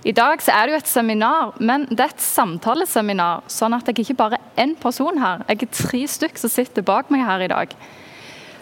[0.00, 3.42] I dag så er det jo et seminar, men det er et samtaleseminar.
[3.52, 6.84] Sånn at jeg ikke bare er én person her, jeg er tre stykk som sitter
[6.86, 7.74] bak meg her i dag.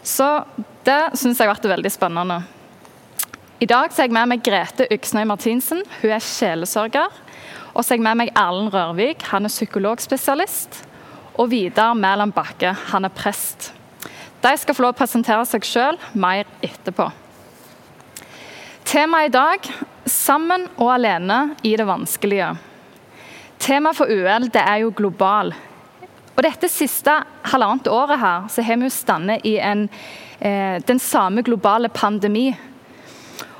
[0.02, 0.26] Så
[0.86, 2.40] det syns jeg har vært veldig spennende.
[3.62, 5.82] I dag så er jeg med meg Grete Yksnøy Martinsen.
[6.00, 7.14] Hun er sjelesørger.
[7.74, 10.82] Og så er jeg med meg Erlend Rørvik, han er psykologspesialist.
[11.38, 13.72] Og Vidar Mæland Bakke, han er prest.
[14.42, 17.10] De skal få lov å presentere seg sjøl mer etterpå.
[18.88, 19.66] Temaet i dag
[20.08, 22.46] sammen og alene i det vanskelige.
[23.60, 25.52] Temaet for UL det er jo global.
[26.32, 27.12] Og dette siste
[27.52, 29.90] halvannet året her, så har vi jo stått i en,
[30.40, 32.56] eh, den samme globale pandemi.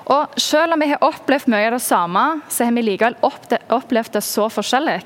[0.07, 4.13] Og Selv om vi har opplevd mye av det samme, så har vi likevel opplevd
[4.13, 5.03] det så forskjellig.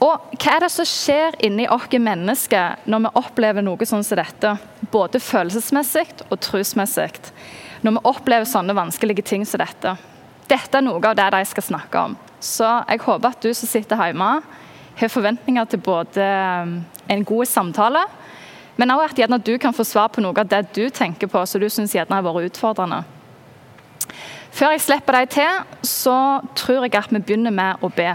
[0.00, 4.16] Og Hva er det som skjer inni oss mennesker når vi opplever noe sånn som
[4.18, 4.58] dette?
[4.90, 7.32] Både følelsesmessig og trosmessig.
[7.82, 9.96] Når vi opplever sånne vanskelige ting som dette.
[10.50, 12.16] Dette er noe av det de skal snakke om.
[12.42, 14.34] Så jeg håper at du som sitter hjemme,
[14.98, 16.26] har forventninger til både
[16.62, 16.74] um,
[17.10, 18.02] en god samtale,
[18.76, 21.60] men også at du kan få svar på noe av det du tenker på som
[21.60, 23.02] du syns har vært utfordrende.
[24.52, 26.16] Før jeg slipper deg til, så
[26.54, 28.10] tror jeg at vi begynner med å be.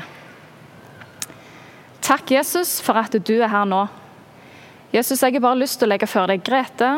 [2.01, 3.87] Takk, Jesus, for at du er her nå.
[4.93, 6.91] Jesus, jeg har bare lyst til å legge før deg Grete,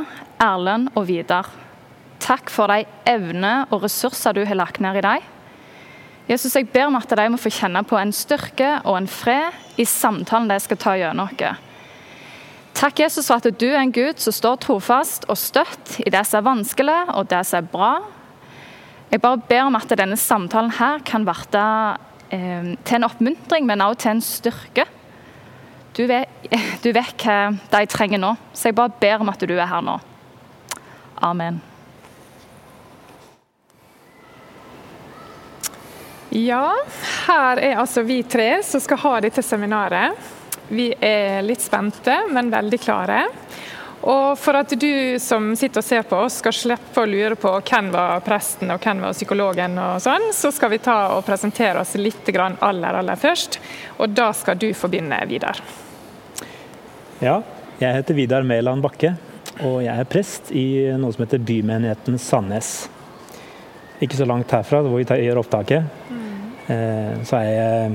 [0.43, 1.47] Erlend og Vidar.
[2.29, 5.29] Takk for de evner og ressurser du har lagt ned i dem.
[6.29, 9.81] Jesus, jeg ber om at de må få kjenne på en styrke og en fred
[9.81, 11.65] i samtalen de skal ta gjennom oss.
[12.77, 16.21] Takk, Jesus, for at du er en Gud som står trofast og støtt i det
[16.27, 17.89] som er vanskelig og det som er bra.
[19.09, 23.81] Jeg bare ber om at denne samtalen her kan bli eh, til en oppmuntring, men
[23.81, 24.85] også til en styrke.
[25.97, 26.29] Du vet,
[26.85, 27.39] du vet hva
[27.73, 29.97] de trenger nå, så jeg bare ber om at du er her nå.
[31.25, 31.59] Amen.
[36.29, 36.75] Ja,
[37.27, 40.13] her er altså vi tre som skal ha dette seminaret.
[40.69, 43.23] Vi er litt spente, men veldig klare.
[44.01, 47.51] Og for at du som sitter og ser på oss skal slippe å lure på
[47.57, 51.81] hvem var presten og hvem var psykologen, og sånn, så skal vi ta og presentere
[51.81, 53.59] oss litt aller, aller først.
[53.97, 55.59] Og da skal du få begynne, Vidar.
[57.19, 57.41] Ja,
[57.81, 59.15] jeg heter Vidar Mæland Bakke,
[59.65, 62.87] og jeg er prest i noe som heter Bymenigheten Sandnes.
[63.99, 66.18] Ikke så langt herfra, hvor vi gjør opptaket.
[66.69, 67.25] Mm.
[67.25, 67.91] Så er jeg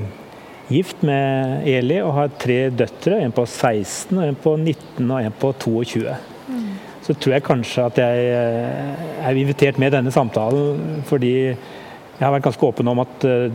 [0.69, 3.21] gift med Eli og har tre døtre.
[3.23, 6.15] En på 16, en på 19 og en på 22.
[6.49, 6.67] Mm.
[7.05, 12.31] Så tror jeg kanskje at jeg eh, er invitert med denne samtalen fordi jeg har
[12.33, 13.53] vært ganske åpen om at eh,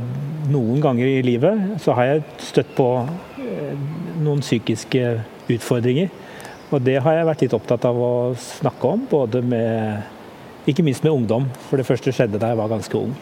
[0.52, 2.88] noen ganger i livet så har jeg støtt på
[4.20, 5.04] noen psykiske
[5.50, 6.10] utfordringer.
[6.70, 11.02] Og det har jeg vært litt opptatt av å snakke om, både med ikke minst
[11.02, 13.14] med ungdom, for det første skjedde da jeg var ganske ung.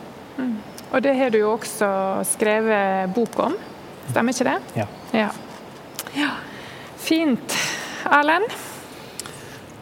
[0.89, 0.95] Mm.
[0.95, 1.89] Og det har du jo også
[2.25, 3.57] skrevet bok om,
[4.09, 4.59] stemmer ikke det?
[4.81, 4.87] Ja.
[5.13, 5.29] ja.
[6.17, 6.31] ja.
[6.97, 7.57] Fint.
[8.09, 8.49] Erlend?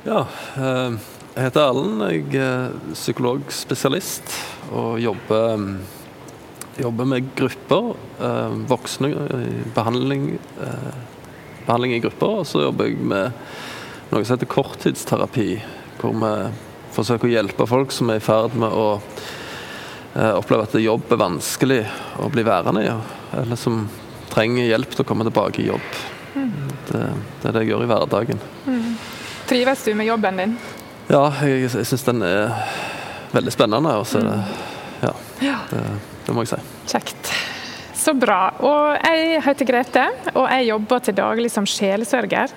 [0.07, 0.25] Ja,
[0.59, 0.97] eh,
[1.37, 2.03] jeg heter Erlend.
[2.11, 4.35] Jeg er psykologspesialist
[4.75, 5.63] og jobber,
[6.81, 7.95] jobber med grupper.
[8.19, 10.29] Eh, voksne i behandling,
[10.63, 10.93] eh,
[11.67, 12.43] behandling i grupper.
[12.43, 13.31] Og så jobber jeg med
[14.11, 15.51] noe som heter korttidsterapi,
[16.01, 16.35] hvor vi
[16.97, 19.01] forsøker å hjelpe folk som er i ferd med å
[20.17, 21.81] eh, oppleve at jobb er vanskelig
[22.23, 22.91] å bli værende i,
[23.41, 23.85] eller som
[24.33, 26.01] trenger hjelp til å komme tilbake i jobb.
[26.35, 26.51] Mm.
[26.89, 27.03] Det,
[27.43, 28.43] det, er det jeg gjør i hverdagen.
[28.67, 28.91] Mm.
[29.47, 30.57] Trives du med jobben din?
[31.07, 32.57] Ja, jeg, jeg syns den er
[33.33, 33.95] veldig spennende.
[34.01, 34.37] Og så det,
[35.05, 35.85] ja, det,
[36.27, 36.61] det må jeg si.
[36.91, 37.33] Kjekt.
[37.97, 38.41] Så bra.
[38.63, 40.05] Og jeg heter Grete,
[40.35, 42.53] og jeg jobber til daglig som sjelesørger.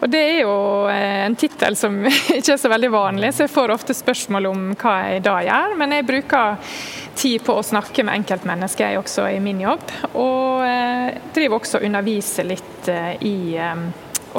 [0.00, 0.52] Og Det er jo
[0.88, 1.98] eh, en tittel som
[2.38, 5.76] ikke er så veldig vanlig, så jeg får ofte spørsmål om hva jeg da gjør.
[5.80, 6.76] Men jeg bruker
[7.20, 9.84] tid på å snakke med enkeltmennesker, jeg også i min jobb.
[10.14, 13.36] Og eh, driver også og underviser litt eh, i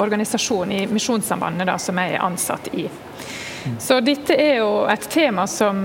[0.02, 2.86] organisasjonen, i Misjonssambandet, da, som jeg er ansatt i.
[3.78, 5.76] Så dette er jo et tema som,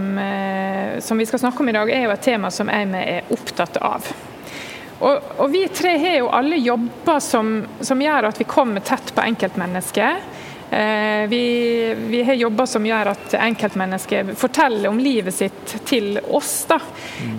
[1.03, 3.77] som vi skal snakke om i dag, er jo et tema som jeg er opptatt
[3.83, 4.07] av.
[4.99, 9.13] Og, og, vi tre har jo alle jobber som, som gjør at vi kommer tett
[9.13, 10.33] på enkeltmennesket.
[10.69, 11.43] Eh, vi,
[12.09, 16.79] vi, har jobber som gjør at enkeltmennesket forteller om livet sitt til oss da,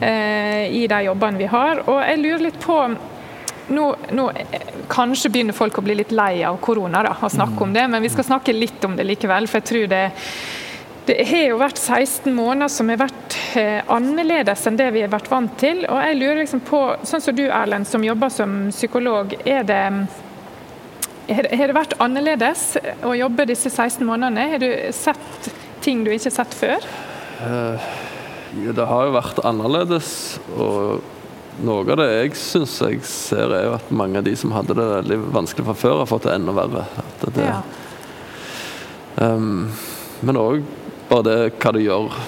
[0.01, 1.83] eh, i de jobbene vi har.
[1.91, 2.79] Og jeg lurer litt på
[3.69, 4.31] nå, nå,
[4.89, 8.01] Kanskje begynner folk å bli litt lei av korona da, og snakke om det, men
[8.01, 9.51] vi skal snakke litt om det likevel.
[9.51, 10.05] for jeg tror det
[11.09, 15.13] det har jo vært 16 måneder som har vært eh, annerledes enn det vi har
[15.13, 15.85] vært vant til.
[15.89, 19.83] Og jeg lurer liksom på, sånn som du Erlend, som jobber som psykolog, er det
[21.29, 22.63] har det vært annerledes
[23.05, 24.47] å jobbe disse 16 månedene?
[24.49, 25.51] Har du sett
[25.85, 26.87] ting du ikke har sett før?
[27.43, 27.89] Uh,
[28.73, 30.11] det har jo vært annerledes.
[30.57, 31.05] Og
[31.65, 34.77] noe av det jeg syns jeg ser, er jo at mange av de som hadde
[34.79, 36.87] det veldig vanskelig fra før, har fått det enda verre.
[37.25, 37.61] Det, Ja.
[39.21, 39.69] um,
[40.25, 40.65] men òg
[41.09, 42.19] bare det hva det gjør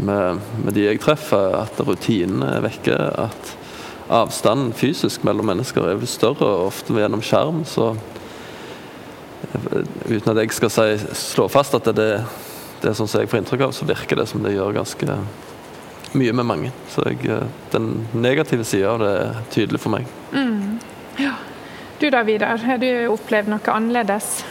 [0.00, 2.96] med, med de jeg treffer, at rutinene er vekke.
[3.26, 3.54] At
[4.12, 7.62] avstanden fysisk mellom mennesker er større, ofte gjennom skjerm.
[7.68, 7.92] Så
[10.08, 12.10] uten at jeg skal si, slå fast at det,
[12.82, 15.18] det er sånn som jeg får inntrykk av, så virker det som det gjør ganske
[16.14, 16.72] mye med mange.
[16.92, 20.08] Så jeg, eh, den negative sida av det er tydelig for meg.
[22.00, 24.42] Du da, Vidar, har du opplevd noe annerledes?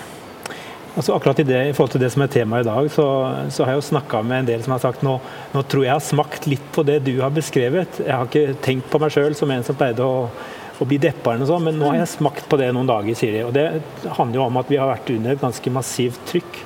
[0.94, 3.06] Altså akkurat i, det, I forhold til det som er temaet i dag, så,
[3.50, 5.16] så har jeg jo snakka med en del som har sagt nå,
[5.56, 7.98] nå tror jeg jeg har smakt litt på det du har beskrevet.
[8.04, 10.28] Jeg har ikke tenkt på meg sjøl som en som pleide å,
[10.78, 13.42] å bli deppa, men nå har jeg smakt på det noen dager, sier de.
[13.48, 13.66] Og det
[14.19, 16.62] handler jo om at vi har vært under et ganske massivt trykk.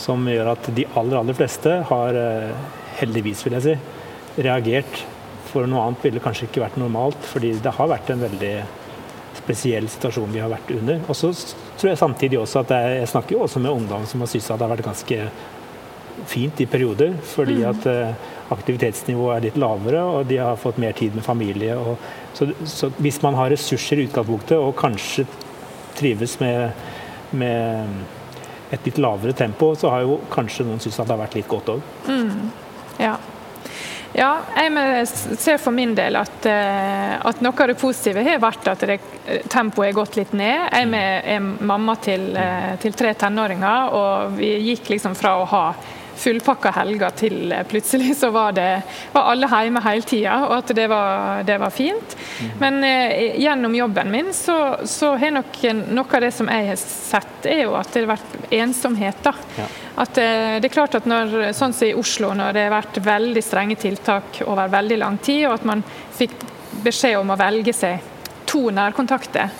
[0.00, 2.52] Som gjør at de aller, aller fleste har, eh,
[2.98, 3.78] heldigvis vil jeg si,
[4.42, 5.02] reagert.
[5.52, 8.54] For noe annet ville kanskje ikke vært normalt, fordi det har vært en veldig
[9.38, 11.00] spesiell situasjon vi har vært under.
[11.08, 11.30] Og så
[11.78, 14.50] tror jeg samtidig også at jeg, jeg snakker jo også med ungdom som har syntes
[14.50, 15.22] at det har vært ganske
[16.28, 18.12] fint i perioder, fordi at eh,
[18.52, 21.76] aktivitetsnivået er litt lavere, og de har fått mer tid med familie.
[21.78, 21.96] Og,
[22.36, 25.24] så, så hvis man har ressurser i utgangspunktet, og kanskje
[25.98, 26.74] trives med,
[27.30, 31.38] med et litt lavere tempo, så har jo kanskje noen syntes at det har vært
[31.40, 31.84] litt godt òg.
[33.00, 33.16] Ja.
[34.12, 35.06] Ja, jeg
[35.38, 38.98] ser for min del at, eh, at noe av det positive har vært at det,
[39.52, 40.66] tempoet er gått litt ned.
[40.72, 40.90] Jeg
[41.36, 45.64] er, mamma til, eh, til tre tenåringer, og vi gikk liksom fra å ha
[46.20, 50.72] fullpakka helger til eh, plutselig så var, det, var alle hjemme hele tida, og at
[50.76, 52.16] det var, det var fint.
[52.60, 55.60] Men eh, gjennom jobben min så, så har nok
[55.90, 59.22] noe av det som jeg har sett, er jo at det har vært ensomhet.
[59.24, 59.34] da.
[59.58, 59.68] Ja.
[59.96, 63.00] At eh, det er klart at når, sånn som i Oslo, når det har vært
[63.04, 65.82] veldig strenge tiltak over veldig lang tid, og at man
[66.16, 66.36] fikk
[66.84, 68.06] beskjed om å velge seg
[68.50, 69.50] to nærkontakter,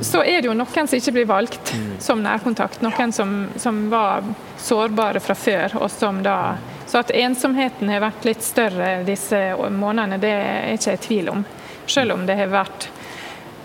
[0.00, 2.82] så er det jo noen som ikke blir valgt som nærkontakt.
[2.84, 5.78] Noen som, som var sårbare fra før.
[5.82, 6.56] og som da...
[6.88, 11.32] Så at ensomheten har vært litt større disse månedene, det er ikke jeg i tvil
[11.34, 11.42] om.
[11.84, 12.88] Selv om det har vært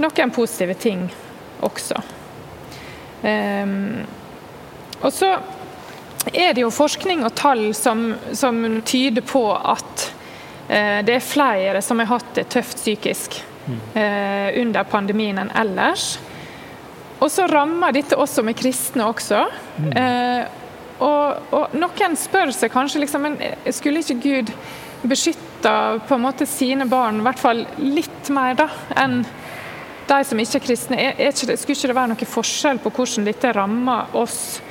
[0.03, 1.05] noen positive ting
[1.63, 2.01] også.
[3.23, 4.01] Um,
[4.99, 5.29] og så
[6.31, 10.05] er det jo forskning og tall som, som tyder på at
[10.69, 13.41] eh, det er flere som har hatt det tøft psykisk
[13.95, 16.15] eh, under pandemien enn ellers.
[17.23, 19.45] Og så rammer dette også er kristne også.
[19.95, 20.43] Eh,
[21.03, 23.37] og, og noen spør seg kanskje liksom, men
[23.75, 24.51] skulle ikke Gud
[25.03, 25.71] beskytte
[26.07, 29.23] på en måte sine barn, i hvert fall litt mer da, enn
[30.07, 30.99] de som ikke er kristne?
[30.99, 34.61] Er, er ikke skulle ikke det være noen forskjell på hvordan dette rammer oss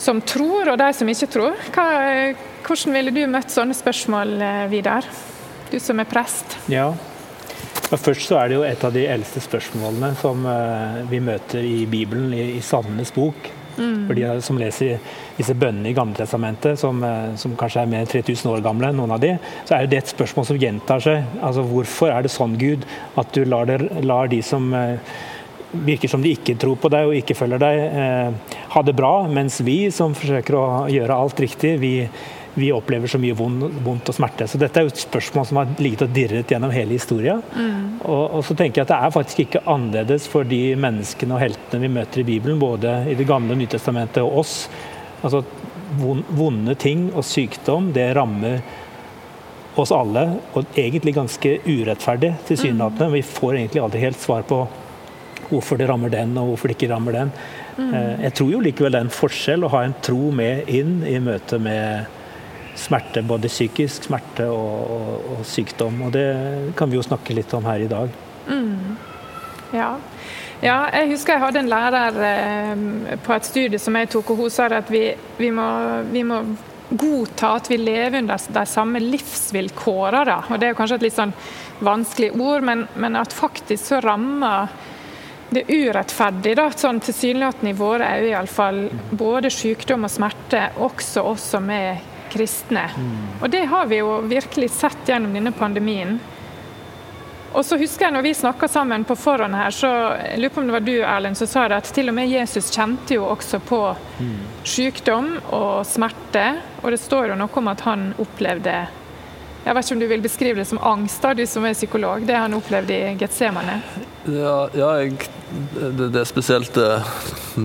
[0.00, 1.60] som tror, og de som ikke tror?
[1.74, 1.86] Hva,
[2.64, 5.06] hvordan ville du møtt sånne spørsmål, eh, Vidar?
[5.70, 6.56] Du som er prest.
[6.72, 6.88] Ja.
[7.90, 11.66] Og først så er det jo et av de eldste spørsmålene som eh, vi møter
[11.66, 13.50] i Bibelen, i, i Salmenes bok.
[13.80, 14.98] For de som leser
[15.38, 19.14] disse bønnene i Gamletestamentet, som, eh, som kanskje er mer enn 3000 år gamle, noen
[19.14, 19.34] av de,
[19.68, 21.28] så er det et spørsmål som gjentar seg.
[21.40, 22.84] Altså Hvorfor er det sånn, Gud,
[23.20, 24.98] at du lar, der, lar de som eh,
[25.72, 29.12] virker som de ikke tror på deg og ikke følger deg, eh, ha det bra,
[29.30, 31.92] mens vi som forsøker å gjøre alt riktig, vi,
[32.54, 34.48] vi opplever så mye vond, vondt og smerte.
[34.50, 37.42] Så dette er jo et spørsmål som har ligget og dirret gjennom hele historien.
[38.02, 41.42] Og, og så tenker jeg at det er faktisk ikke annerledes for de menneskene og
[41.44, 44.54] heltene vi møter i Bibelen, både i Det gamle og Nytestamentet og oss.
[45.22, 45.44] Altså
[46.00, 48.60] vond- vonde ting og sykdom, det rammer
[49.78, 50.26] oss alle,
[50.58, 53.12] og egentlig ganske urettferdig tilsynelatende.
[53.14, 54.64] Vi får egentlig aldri helt svar på
[55.50, 57.34] hvorfor det rammer den, og hvorfor det ikke rammer den.
[57.76, 57.92] Mm.
[58.26, 61.18] Jeg tror jo likevel det er en forskjell å ha en tro med inn i
[61.22, 62.16] møte med
[62.80, 66.02] smerte, både psykisk smerte og, og, og sykdom.
[66.06, 66.26] Og det
[66.78, 68.12] kan vi jo snakke litt om her i dag.
[69.72, 69.90] Ja.
[70.60, 74.44] ja, jeg husker jeg hadde en lærer eh, på et studie som jeg tok, og
[74.44, 75.04] hun sa at vi,
[75.38, 75.66] vi, må,
[76.10, 76.42] vi må
[76.90, 80.38] godta at vi lever under de samme livsvilkårene.
[80.50, 81.34] Og Det er kanskje et litt sånn
[81.86, 84.72] vanskelig ord, men, men at faktisk så rammer
[85.50, 91.24] det er urettferdig, da, sånn tilsynelatende i våre øyne iallfall, både sykdom og smerte, også
[91.26, 91.98] oss som er
[92.30, 92.84] kristne.
[93.42, 96.20] Og det har vi jo virkelig sett gjennom denne pandemien.
[97.50, 99.88] Og så husker jeg når vi snakka sammen på forhånd her, så
[100.22, 102.30] jeg lurer på om det var du Erlend, som sa det at til og med
[102.30, 103.80] Jesus kjente jo også på
[104.62, 106.46] sykdom og smerte.
[106.84, 108.76] Og det står jo noe om at han opplevde
[109.64, 112.24] Jeg vet ikke om du vil beskrive det som angst, da, du som er psykolog.
[112.26, 113.80] Det han opplevde i Getsemane.
[114.24, 115.28] Ja, ja jeg,
[115.74, 116.88] det, det er spesielt det,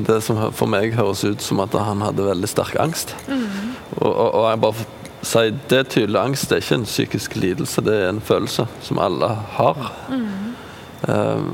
[0.07, 3.15] det som for meg høres ut som at han hadde veldig sterk angst.
[3.29, 4.87] Og, og, og jeg bare
[5.25, 8.67] sier det er tydelig angst det er ikke en psykisk lidelse, det er en følelse
[8.85, 9.89] som alle har.
[10.11, 11.49] Mm.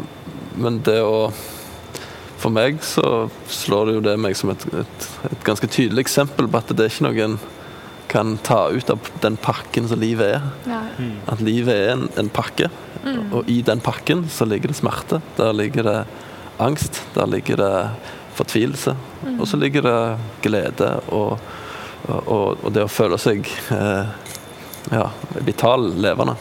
[0.62, 1.32] Men det å
[2.42, 6.48] For meg så slår det jo det meg som et, et, et ganske tydelig eksempel
[6.50, 7.36] på at det er ikke noen
[8.12, 10.48] kan ta ut av den pakken som livet er.
[10.68, 10.82] Ja.
[11.32, 12.68] At livet er en, en pakke,
[13.06, 13.32] mm.
[13.32, 15.22] og i den pakken så ligger det smerte.
[15.40, 15.98] Der ligger det
[16.62, 17.74] angst, der ligger det
[18.36, 19.40] fortvilelse, mm.
[19.40, 20.00] og så ligger det
[20.44, 21.40] glede og
[22.10, 24.08] og, og, det å føle seg eh,
[24.92, 25.04] ja,
[25.46, 26.36] vital, levende.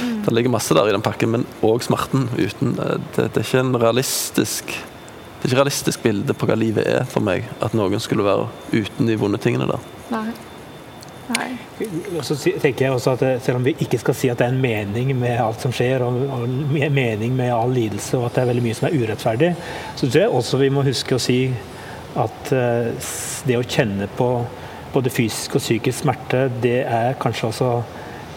[0.00, 0.22] Mm.
[0.26, 3.44] Det ligger masse der i den pakken, men òg smerten uten eh, det, det, er
[3.44, 7.74] ikke en realistisk det er ikke realistisk bilde på hva livet er for meg, at
[7.74, 9.88] noen skulle være uten de vonde tingene der.
[10.12, 10.28] Nei.
[11.30, 11.50] Nei.
[12.26, 14.56] Så tenker jeg også at eh, Selv om vi ikke skal si at det er
[14.56, 18.42] en mening med alt som skjer, og, og mening med all lidelse, og at det
[18.42, 19.52] er veldig mye som er urettferdig,
[19.94, 21.38] så tror jeg også vi må huske å si
[22.18, 23.12] at uh,
[23.48, 24.26] det å kjenne på
[24.92, 27.70] både fysisk og psykisk smerte, det er kanskje også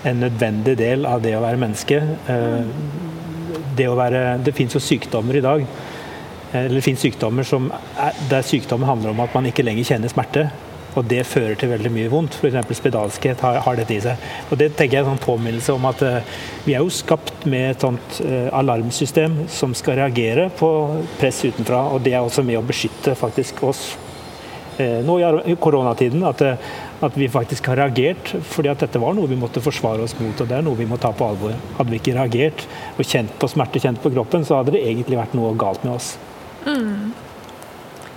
[0.06, 1.98] en nødvendig del av det å være menneske.
[2.32, 2.68] Eh,
[3.76, 7.68] det, å være, det fins jo sykdommer i dag eh, eller det finnes sykdommer som
[7.74, 10.48] er, der sykdommen handler om at man ikke lenger kjenner smerte.
[10.96, 12.38] Og det fører til veldig mye vondt.
[12.40, 12.72] F.eks.
[12.80, 14.30] spedalskhet har, har, dette i seg.
[14.50, 17.46] Og Det tenker jeg er en sånn påminnelse om at uh, vi er jo skapt
[17.52, 20.72] med et sånt uh, alarmsystem som skal reagere på
[21.20, 21.86] press utenfra.
[21.92, 23.94] Og det er også med å beskytte faktisk oss
[24.76, 25.14] Uh, nå
[25.48, 26.42] i koronatiden at,
[27.00, 28.34] at, vi faktisk har reagert.
[28.44, 30.88] fordi at dette var noe vi måtte forsvare oss mot, og det er noe vi
[30.90, 31.56] må ta på alvor.
[31.78, 32.66] Hadde vi ikke reagert
[32.98, 35.96] og kjent på smerte, kjent på kroppen, så hadde det egentlig vært noe galt med
[35.96, 36.18] oss.
[36.68, 37.16] Mm.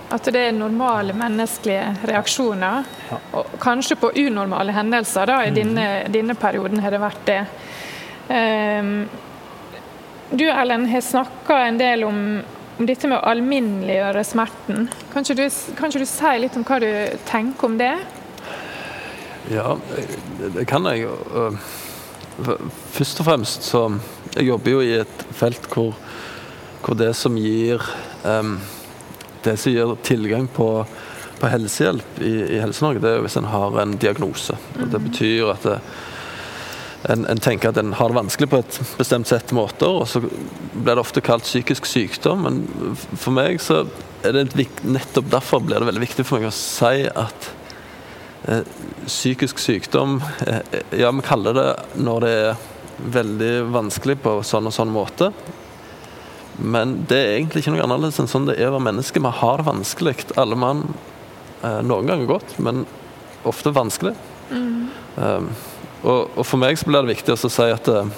[0.09, 3.17] At det er normale menneskelige reaksjoner, ja.
[3.37, 5.29] og kanskje på unormale hendelser.
[5.29, 5.57] da, I mm.
[5.57, 7.41] denne, denne perioden har det vært det.
[8.29, 8.93] Um,
[10.29, 12.23] du Ellen, har snakka en del om
[12.79, 14.85] om dette med å alminneliggjøre smerten.
[15.11, 16.91] Kan ikke, du, kan ikke du si litt om hva du
[17.27, 17.91] tenker om det?
[19.51, 19.73] Ja,
[20.55, 21.09] det kan jeg.
[22.95, 23.81] Først og fremst så
[24.37, 25.95] Jeg jobber jo i et felt hvor,
[26.85, 27.81] hvor det som gir
[28.23, 28.53] um,
[29.43, 30.69] Det som gir tilgang på,
[31.39, 34.57] på helsehjelp i, i Helse-Norge, det er hvis en har en diagnose.
[34.77, 35.09] Og det mm.
[35.09, 35.79] betyr at det,
[37.07, 40.19] en, en, tenker at en har det vanskelig på et bestemt sett måter, og så
[40.19, 42.43] blir det ofte kalt psykisk sykdom.
[42.43, 43.85] Men for meg så
[44.27, 47.47] er det nettopp derfor blir det veldig viktig for meg å si at
[48.51, 48.67] eh,
[49.05, 50.59] psykisk sykdom eh,
[50.99, 51.69] Ja, vi kaller det
[52.03, 52.67] når det er
[52.99, 55.31] veldig vanskelig på sånn og sånn måte.
[56.59, 59.21] Men det er egentlig ikke noe annerledes enn sånn det er å være menneske.
[59.23, 60.83] Vi har det vanskelig, alle mann.
[61.63, 62.85] Eh, noen ganger godt, men
[63.47, 64.15] ofte vanskelig.
[64.51, 64.87] Mm.
[65.15, 65.49] Um,
[66.03, 68.11] og, og, for meg så blir det viktig å si at eh,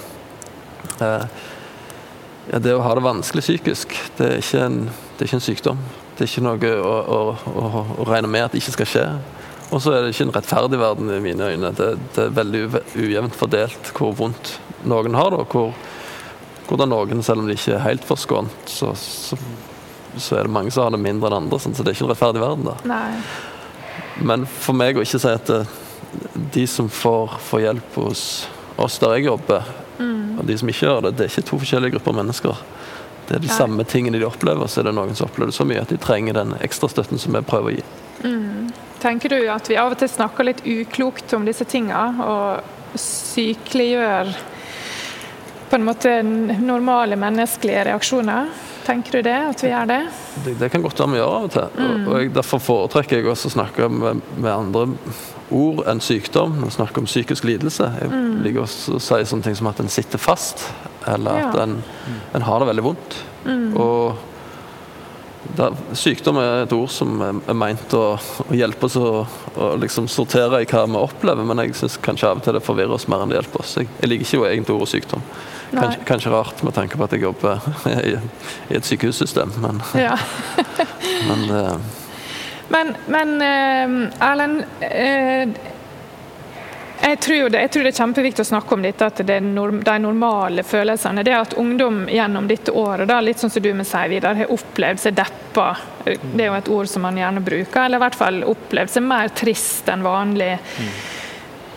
[1.02, 1.24] eh,
[2.52, 5.46] ja, det å ha det vanskelig psykisk, det er ikke en, det er ikke en
[5.46, 5.84] sykdom.
[6.16, 7.20] Det er ikke noe å, å,
[7.50, 9.06] å, regne med at det ikke skal skje.
[9.72, 11.72] Og så er det ikke en rettferdig verden i mine øyne.
[11.78, 12.62] Det, det er veldig
[12.98, 14.56] ujevnt fordelt hvor vondt
[14.86, 15.74] noen har det, og hvor,
[16.72, 19.36] hvordan noen, selv om de ikke er helt forskånt, så, så,
[20.16, 21.60] så, er det mange som har det mindre enn andre.
[21.60, 22.76] Sånn, så det er ikke en rettferdig verden da.
[22.88, 24.22] Nei.
[24.24, 25.62] Men for meg å ikke si at det,
[26.52, 28.24] de som får, får, hjelp hos
[28.80, 30.38] oss der jeg jobber, mm.
[30.40, 32.62] og de som ikke gjør det, det er ikke to forskjellige grupper mennesker.
[33.28, 33.56] Det er de Nei.
[33.56, 36.00] samme tingene de opplever, så er det noen som opplever det så mye at de
[36.00, 37.84] trenger den ekstra støtten som vi prøver å gi.
[38.24, 38.72] Mm.
[39.02, 44.32] Tenker du at vi av og til snakker litt uklokt om disse tinga, og sykeliggjør
[45.72, 46.10] på en måte
[46.60, 48.48] normale menneskelige reaksjoner?
[48.84, 50.00] Tenker du det, at vi gjør det?
[50.44, 51.78] Det, det kan godt være vi gjør av og til.
[51.78, 52.02] Mm.
[52.02, 54.82] Og, jeg, Derfor foretrekker jeg også å snakke med, med andre
[55.54, 56.58] ord enn sykdom.
[56.60, 57.88] Når snakker om psykisk lidelse.
[58.02, 58.34] Jeg mm.
[58.44, 60.66] liker også å si sånne ting som at en sitter fast,
[61.08, 61.78] eller at en,
[62.36, 63.18] en har det veldig vondt.
[63.46, 63.66] Mm.
[63.80, 64.31] Og
[65.56, 68.02] der, sykdom er et ord som er meint å,
[68.46, 72.30] å hjelpe oss å, å liksom sortere i hva vi opplever, men jeg syns kanskje
[72.30, 73.74] av og til det forvirrer oss mer enn det hjelper oss.
[73.80, 75.24] Jeg, jeg liker ikke egentlig ordet sykdom.
[75.72, 78.14] Kanskje, kanskje, rart med tanke på at jeg jobber i,
[78.70, 80.16] i et sykehussystem, men, ja.
[81.28, 81.66] men det,
[82.72, 85.71] men, men uh, Erlend, uh,
[87.02, 89.80] jeg tror, det, jeg tror, det, er kjempeviktig å snakke om dette, at det norm,
[89.82, 91.24] de normale følelsene.
[91.26, 94.52] Det at ungdom gjennom dette året, da, litt sånn som du med seg Vidar, har
[94.54, 95.72] opplevd seg deppa.
[96.04, 97.80] Det er jo et ord som man gjerne bruker.
[97.84, 100.54] Eller i hvert fall opplevd seg mer trist enn vanlig.
[100.78, 100.94] Mm.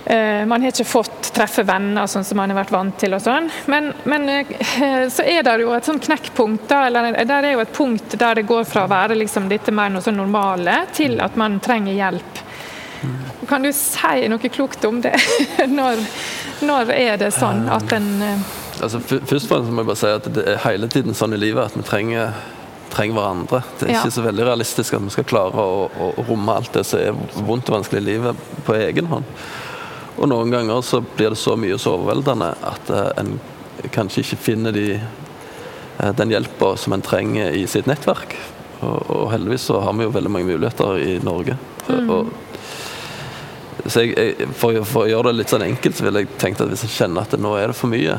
[0.05, 3.17] Uh, man har ikke fått treffe venner sånn som man har vært vant til.
[3.17, 3.49] og sånn.
[3.73, 4.55] Men, men uh,
[5.09, 6.69] så er det jo et sånn knekkpunkt.
[6.69, 9.73] Da, eller der er jo et punkt der det går fra å være liksom dette
[9.73, 12.44] mer noe sånn normale, til at man trenger hjelp.
[13.49, 15.15] Kan du si noe klokt om det?
[15.79, 16.01] når,
[16.65, 18.51] når, er det sånn at en uh...
[18.81, 21.41] altså, Først og fremst må jeg bare si at det er hele tiden sånn i
[21.41, 22.35] livet at vi trenger
[22.95, 23.59] trenger hverandre.
[23.79, 24.01] Det er ja.
[24.05, 27.01] ikke så veldig realistisk at vi skal klare å, å, å romme alt det som
[27.01, 29.27] er vondt og vanskelig i livet på egen hånd.
[30.15, 33.33] Og noen ganger så blir det så mye så overveldende at eh, en
[33.91, 38.37] kanskje ikke finner de, eh, den hjelpa som en trenger i sitt nettverk.
[38.79, 41.57] Og, og, heldigvis så har vi jo veldig mange muligheter i Norge.
[41.89, 42.09] Mm.
[42.09, 42.31] Og,
[43.85, 46.63] så jeg, jeg, for, for, å gjøre det litt sånn enkelt, så vil jeg tenke
[46.63, 48.17] at hvis jeg kjenner at nå er det for mye,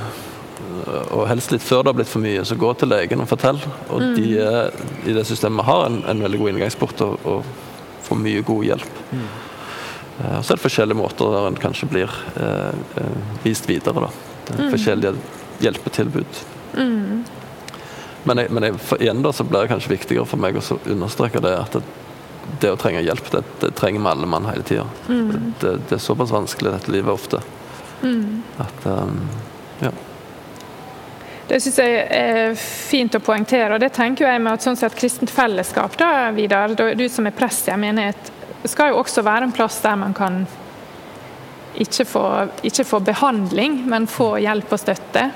[0.87, 3.59] og helst litt før det har blitt for mye, så gå til legen og fortell.
[3.91, 4.13] Og mm.
[4.17, 4.77] de er,
[5.09, 7.49] i det systemet har en, en veldig god inngangsport og, og
[8.07, 9.01] får mye god hjelp.
[9.11, 9.27] Mm.
[10.17, 12.71] Uh, så er det forskjellige måter der en kanskje blir uh,
[13.01, 14.07] uh, vist videre.
[14.07, 14.13] da.
[14.55, 14.71] Mm.
[14.71, 15.15] Forskjellige
[15.65, 16.43] hjelpetilbud.
[16.77, 17.25] Mm.
[18.27, 21.43] Men, jeg, men jeg, igjen da, så blir det kanskje viktigere for meg å understreke
[21.43, 21.85] det at det,
[22.61, 24.87] det å trenge hjelp, det, det trenger vi alle mann hele tida.
[25.09, 25.55] Mm.
[25.61, 27.41] Det, det, er såpass vanskelig dette livet ofte.
[28.03, 28.43] Mm.
[28.63, 29.21] At um,
[29.81, 29.93] ja.
[31.47, 33.75] Det syns jeg er fint å poengtere.
[33.75, 37.37] og det tenker jeg med at sånn sett kristent fellesskap, da, Vidar, du som er
[37.37, 38.33] prest i en menighet,
[38.67, 40.43] skal jo også være en plass der man kan
[41.77, 42.25] ikke få,
[42.67, 45.29] ikke få behandling, men få hjelp og støtte.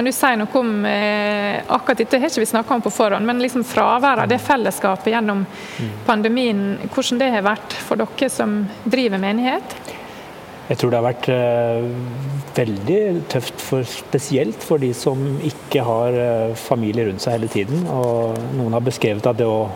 [0.00, 3.26] Kan du si noe om eh, akkurat dette har ikke vi snakka om på forhånd,
[3.28, 5.90] men liksom fraværet av det fellesskapet gjennom mm.
[6.06, 8.54] pandemien, hvordan det har vært for dere som
[8.86, 9.76] driver menighet?
[10.70, 11.84] Jeg tror det har vært eh,
[12.56, 17.84] veldig tøft, for, spesielt for de som ikke har eh, familie rundt seg hele tiden.
[17.92, 19.66] Og noen har beskrevet at det å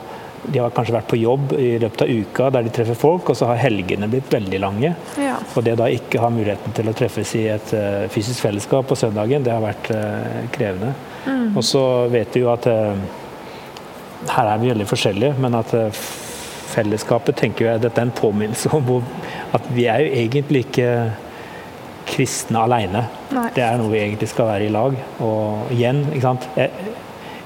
[0.44, 3.38] de har kanskje vært på jobb i løpet av uka der de treffer folk, og
[3.38, 4.92] så har helgene blitt veldig lange.
[5.20, 5.38] Ja.
[5.54, 8.98] Og det da ikke ha muligheten til å treffes i et uh, fysisk fellesskap på
[8.98, 10.92] søndagen, det har vært uh, krevende.
[11.24, 11.54] Mm.
[11.56, 12.92] Og så vet vi jo at uh,
[14.34, 15.72] her er vi veldig forskjellige, men at
[16.74, 19.04] fellesskapet tenker jeg dette er en påminnelse om hvor,
[19.54, 20.88] at vi er jo egentlig ikke
[22.08, 23.04] kristne alene.
[23.34, 23.48] Nei.
[23.54, 24.96] Det er noe vi egentlig skal være i lag.
[25.24, 26.48] Og igjen, ikke sant.
[26.58, 26.94] Jeg,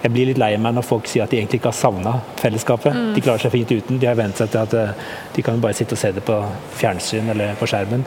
[0.02, 2.94] jeg blir litt lei meg når folk sier at de egentlig ikke har savna fellesskapet.
[2.94, 3.12] Mm.
[3.16, 3.98] De klarer seg fint uten.
[3.98, 6.36] De har vent seg til at eh, de kan bare sitte og se det på
[6.78, 8.04] fjernsyn eller på skjermen.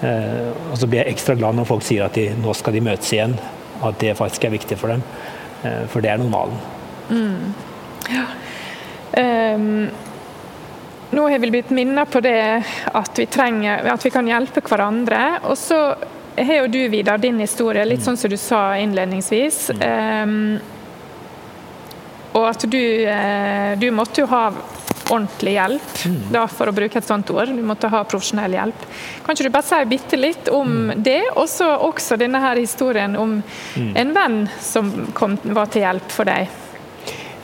[0.00, 2.84] Eh, og så blir jeg ekstra glad når folk sier at de, nå skal de
[2.86, 3.36] møtes igjen,
[3.84, 5.04] at det faktisk er viktig for dem.
[5.68, 6.56] Eh, for det er normalen.
[7.12, 7.52] Mm.
[8.08, 8.24] Ja.
[9.18, 9.88] Um,
[11.10, 12.40] nå har vi blitt minnet på det
[12.92, 15.42] at vi, trenger, at vi kan hjelpe hverandre.
[15.48, 15.82] Og så
[16.38, 18.08] har jo du, Vidar, din historie, litt mm.
[18.08, 19.62] sånn som du sa innledningsvis.
[19.76, 20.77] Um, og
[22.50, 24.48] at du, eh, du måtte jo ha
[25.08, 26.20] ordentlig hjelp, mm.
[26.32, 27.50] da, for å bruke et sånt ord.
[27.54, 28.86] Du måtte ha profesjonell hjelp.
[29.24, 30.94] Kan ikke du bare si bitte litt om mm.
[31.04, 33.92] det, og så også denne her historien om mm.
[33.96, 36.48] en venn som kom, var til hjelp for deg?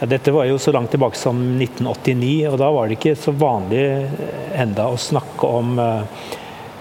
[0.01, 3.33] Ja, dette var jo så langt tilbake som 1989, og da var det ikke så
[3.38, 4.17] vanlig eh,
[4.61, 6.33] enda å snakke om uh,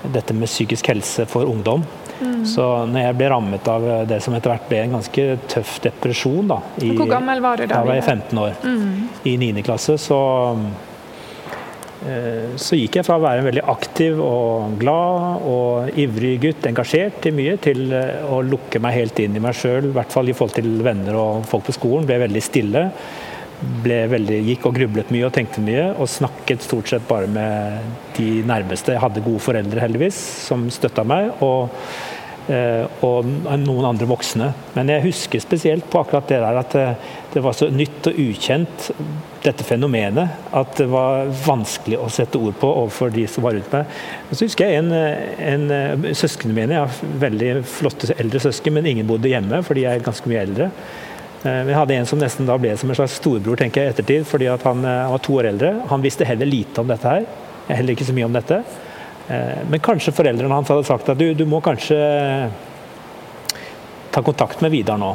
[0.03, 1.85] dette med psykisk helse for ungdom.
[2.23, 2.45] Mm.
[2.47, 6.49] Så når jeg ble rammet av det som etter hvert ble en ganske tøff depresjon
[6.53, 7.79] da, i, Hvor gammel var du da?
[7.79, 8.57] Da var jeg 15 år.
[8.63, 9.03] Mm.
[9.29, 9.63] I 9.
[9.65, 10.19] klasse så
[12.07, 16.69] eh, så gikk jeg fra å være en veldig aktiv og glad og ivrig gutt,
[16.69, 20.15] engasjert til mye, til eh, å lukke meg helt inn i meg sjøl, i hvert
[20.15, 22.09] fall i forhold til venner og folk på skolen.
[22.09, 22.87] Ble veldig stille.
[23.83, 27.93] Ble veldig, gikk og grublet mye og tenkte mye, og snakket stort sett bare med
[28.17, 28.91] de nærmeste.
[28.91, 31.31] Jeg hadde gode foreldre, heldigvis, som støtta meg.
[31.45, 32.12] og Eh,
[32.43, 33.27] og
[33.61, 34.49] noen andre voksne.
[34.75, 38.19] Men jeg husker spesielt på akkurat det der at eh, det var så nytt og
[38.19, 38.89] ukjent,
[39.43, 43.71] dette fenomenet, at det var vanskelig å sette ord på overfor de som var rundt
[43.73, 43.95] meg.
[44.29, 48.75] Og så husker jeg en, en eh, søsknene mine, jeg har veldig flotte eldre søsken,
[48.75, 50.69] men ingen bodde hjemme, for de er ganske mye eldre.
[51.43, 54.47] Vi hadde en som nesten da ble som en slags storebror tenker jeg, ettertid, fordi
[54.47, 55.73] han, han var to år eldre.
[55.89, 57.25] Han visste heller lite om dette her.
[57.67, 58.61] Heller ikke så mye om dette.
[59.33, 61.97] Eh, men kanskje foreldrene hans hadde sagt at du, du må kanskje
[64.13, 65.13] ta kontakt med Vidar nå.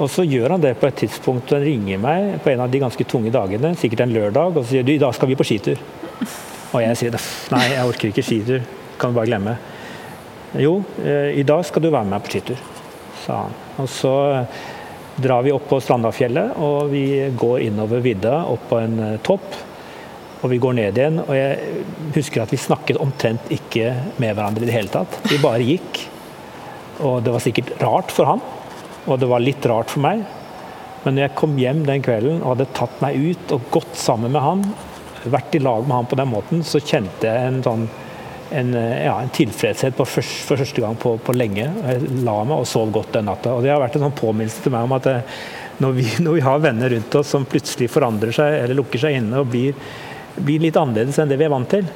[0.00, 1.52] Og så gjør han det på et tidspunkt.
[1.52, 4.86] Han ringer meg på en av de ganske tunge dagene, sikkert en lørdag, og sier
[4.86, 5.80] du i dag skal vi på skitur.
[6.72, 7.18] Og jeg sier
[7.52, 8.62] nei, jeg orker ikke skitur.
[9.00, 9.56] Kan du bare glemme.
[10.60, 12.62] Jo, eh, i dag skal du være med meg på skitur,
[13.24, 13.58] sa han.
[13.82, 14.14] Og så
[15.22, 17.04] drar vi opp på Strandafjellet, og vi
[17.38, 19.44] går innover vidda, opp på en eh, topp.
[20.42, 21.20] Og vi går ned igjen.
[21.22, 21.84] Og jeg
[22.16, 25.18] husker at vi snakket omtrent ikke med hverandre i det hele tatt.
[25.30, 26.04] Vi bare gikk.
[27.02, 28.42] Og det var sikkert rart for han,
[29.10, 30.22] og det var litt rart for meg.
[31.02, 34.34] Men når jeg kom hjem den kvelden og hadde tatt meg ut og gått sammen
[34.34, 34.62] med han,
[35.24, 37.88] vært i lag med han på den måten, så kjente jeg en sånn
[38.52, 41.64] en, ja, en tilfredshet først, for første gang på, på, lenge.
[41.64, 43.54] Jeg la meg og sov godt den natta.
[43.56, 45.36] Og det har vært en sånn påminnelse til meg om at eh,
[45.80, 49.16] når vi, når vi har venner rundt oss som plutselig forandrer seg eller lukker seg
[49.22, 49.78] inne og blir
[50.36, 51.88] blir litt annerledes enn det vi er vant til,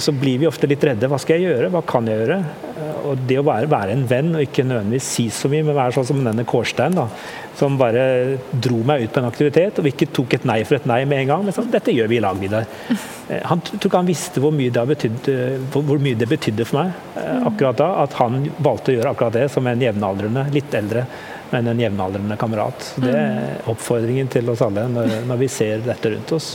[0.00, 1.10] så blir vi ofte litt redde.
[1.12, 1.72] Hva skal jeg gjøre?
[1.74, 2.38] Hva kan jeg gjøre?
[3.04, 5.96] og det å være, være, en venn og ikke nødvendigvis si så mye, men være
[5.96, 7.06] sånn som denne Kårstein, da,
[7.58, 8.04] som bare
[8.50, 11.24] dro meg ut på en aktivitet og ikke tok et nei for et nei med
[11.24, 11.44] en gang.
[11.46, 12.66] Men sånn, dette gjør vi i lag, Vidar.
[13.24, 15.36] Eh, han tror ikke han visste hvor mye, det betydde,
[15.72, 19.38] hvor mye det betydde for meg eh, akkurat da, at han valgte å gjøre akkurat
[19.38, 21.06] det som en jevnaldrende, litt eldre
[21.54, 22.88] men en jevnaldrende kamerat.
[22.98, 26.54] Det er oppfordringen til oss alle når, når vi ser dette rundt oss.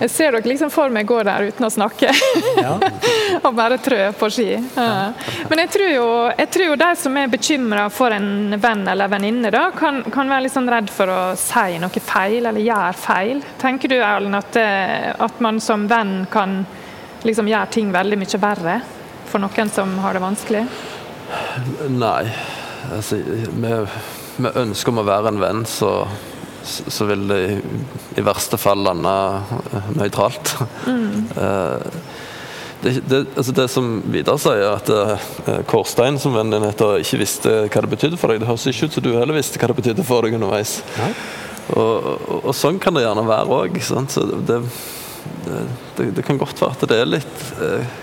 [0.00, 2.12] Jeg ser dere liksom for meg gå der uten å snakke.
[2.56, 2.76] Ja.
[3.44, 4.48] og bare trø på ski.
[4.56, 5.12] Ja.
[5.50, 6.06] Men jeg tror, jo,
[6.38, 10.46] jeg tror jo de som er bekymra for en venn eller venninne, kan, kan, være
[10.46, 13.44] litt sånn redd for å si noe feil eller gjøre feil.
[13.60, 16.62] Tenker du Erlend, at, eh, at man som venn kan
[17.26, 18.80] liksom gjøre ting veldig mye verre
[19.28, 20.64] for noen som har det vanskelig?
[21.92, 22.24] Nei.
[22.90, 23.20] Altså,
[23.52, 23.86] med,
[24.40, 25.92] med ønske om å være en venn, så
[26.64, 27.58] så vil det i,
[28.20, 29.12] i verste fall lande
[29.72, 30.54] eh, nøytralt.
[30.86, 31.28] Mm.
[32.82, 37.20] det, det, altså det, som Vidar sier, at uh, Kårstein, som vennen din heter, ikke
[37.20, 38.42] visste hva det betydde for deg.
[38.42, 40.78] Det høres ikke ut som du heller visste hva det betydde for deg underveis.
[40.96, 41.10] Ja.
[41.76, 43.76] Og, og, og, sånn kan det gjerne være òg.
[44.48, 44.60] Det,
[46.16, 47.98] det, kan godt være at det er litt eh,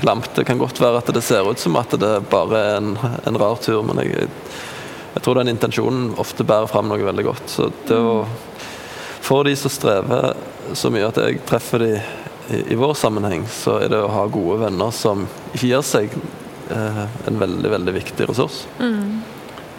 [0.00, 0.32] klamt.
[0.36, 3.40] Det kan godt være at det ser ut som at det bare er en, en
[3.40, 4.28] rar tur, men jeg
[5.14, 7.50] jeg tror den intensjonen ofte bærer fram noe veldig godt.
[7.50, 8.22] Så det å
[9.20, 10.34] få de som strever
[10.78, 11.90] så mye at jeg treffer de
[12.50, 16.14] i, i vår sammenheng, så er det å ha gode venner som ikke gir seg,
[16.70, 18.64] eh, en veldig, veldig viktig ressurs.
[18.78, 19.20] Mm.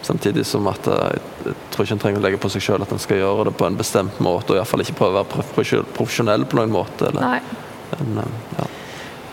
[0.02, 2.84] Samtidig som at jeg, eh, jeg tror ikke en trenger å legge på seg sjøl
[2.84, 5.48] at en skal gjøre det på en bestemt måte, og iallfall ikke prøve å være
[5.96, 7.10] profesjonell på noen måte.
[7.12, 7.44] Eller,
[7.98, 8.70] en, eh, ja.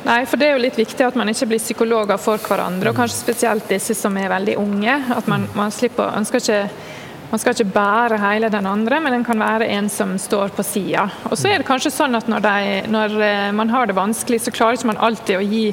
[0.06, 2.98] Nei, for det er jo litt viktig at man ikke blir psykologer for hverandre, og
[2.98, 4.96] kanskje spesielt disse som er veldig unge.
[5.16, 6.94] At man, man slipper man skal, ikke,
[7.34, 10.64] man skal ikke bære hele den andre, men den kan være en som står på
[10.64, 11.10] sida.
[11.28, 14.40] Og så er det kanskje sånn at når, de, når, eh, man har det vanskelig,
[14.46, 15.66] så klarer ikke man alltid å gi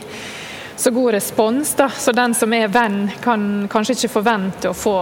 [0.76, 1.76] så god respons.
[1.78, 4.98] da, Så den som er venn, kan kanskje ikke forvente å få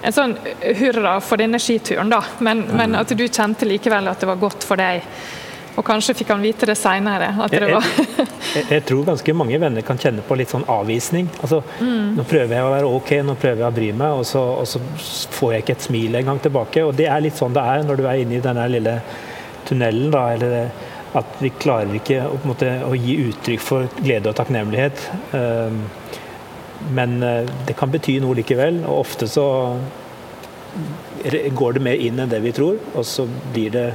[0.00, 0.38] en sånn
[0.78, 4.64] hurra for denne skituren, da, men, men at du kjente likevel at det var godt
[4.64, 5.04] for deg
[5.78, 7.30] og kanskje fikk han vite det seinere.
[7.52, 11.28] Jeg, jeg, jeg, tror ganske mange venner kan kjenne på litt sånn avvisning.
[11.40, 12.16] Altså, mm.
[12.18, 14.68] Nå prøver jeg å være ok, nå prøver jeg å bry meg, og så, og
[14.68, 14.82] så,
[15.36, 16.84] får jeg ikke et smil engang tilbake.
[16.86, 18.96] Og det er litt sånn det er når du er inne i denne lille
[19.68, 20.10] tunnelen.
[20.12, 20.58] Da, eller
[21.20, 25.06] at vi klarer ikke å, måte, å gi uttrykk for glede og takknemlighet.
[25.34, 25.82] Um,
[26.96, 29.46] men uh, det kan bety noe likevel, og ofte så
[31.54, 33.88] går det mer inn enn det vi tror, og så blir det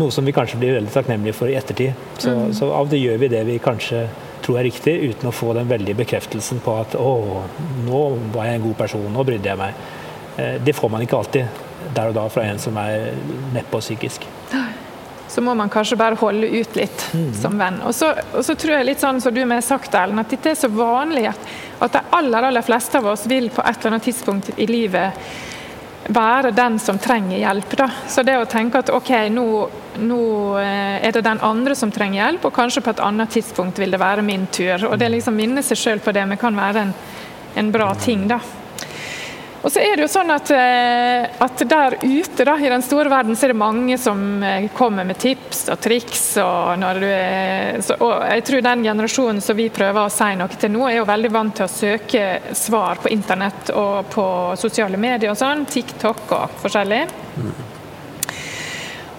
[0.00, 1.94] noe som vi kanskje blir veldig takknemlige for i ettertid.
[2.18, 2.52] Så, mm.
[2.56, 4.04] så av det gjør vi det vi kanskje
[4.40, 7.12] tror er riktig, uten å få den veldige bekreftelsen på at å,
[7.86, 9.82] nå var jeg en god person, nå brydde jeg meg.
[10.36, 13.10] Eh, det får man ikke alltid der og da fra en som er
[13.54, 14.26] neppe psykisk.
[15.30, 17.28] Så må man kanskje bare holde ut litt mm.
[17.38, 17.78] som venn.
[17.86, 20.50] Og så, og så, tror jeg litt sånn som du har sagt, Ellen, at dette
[20.50, 21.46] er så vanlig at,
[21.78, 25.22] at de aller, aller fleste av oss vil på et eller annet tidspunkt i livet
[26.10, 27.76] være den som trenger hjelp.
[27.78, 27.86] Da.
[28.10, 29.46] Så det å tenke at ok, nå,
[30.00, 30.22] nå,
[30.58, 33.94] eh, er det den andre som trenger hjelp, og kanskje på et annet tidspunkt vil
[33.94, 34.90] det være min tur.
[34.90, 36.94] Og det liksom minne seg sjøl på det men kan være en,
[37.60, 38.26] en bra ting.
[38.30, 38.40] da.
[39.60, 43.10] Og så er det jo sånn at, eh, at, der ute da, i den store
[43.12, 46.22] verden så er det mange som eh, kommer med tips og triks.
[46.40, 50.72] Og, er, så, og jeg tror den generasjonen som vi prøver å si noe til
[50.72, 54.26] nå, er jo veldig vant til å søke svar på internett og på
[54.60, 55.68] sosiale medier og sånn.
[55.68, 57.04] TikTok og forskjellig.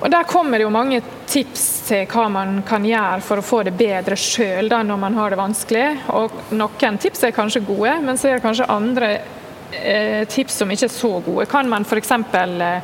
[0.02, 3.62] Og Der kommer det jo mange tips til hva man kan gjøre for å få
[3.68, 5.86] det bedre sjøl når man har det vanskelig.
[6.18, 9.12] Og Noen tips er kanskje gode, men så er det kanskje andre
[9.72, 11.46] Eh, tips som ikke er så gode.
[11.50, 12.12] Kan man f.eks.
[12.12, 12.82] Eh,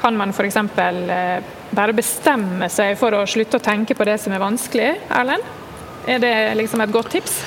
[0.00, 0.56] kan man f.eks.
[0.56, 5.54] Eh, bare bestemme seg for å slutte å tenke på det som er vanskelig, Erlend?
[6.06, 7.40] Er det liksom et godt tips?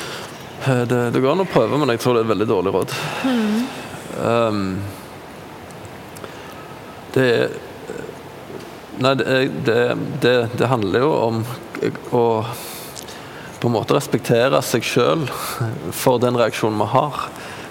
[0.65, 2.95] Det, det går an å prøve, men jeg tror det er et veldig dårlig råd.
[3.23, 3.60] Mm.
[4.19, 4.63] Um,
[7.15, 7.29] det
[8.99, 11.43] Nei, det, det, det, handler jo om
[12.12, 12.23] å
[13.59, 15.23] på en måte respektere seg sjøl
[15.95, 17.21] for den reaksjonen vi har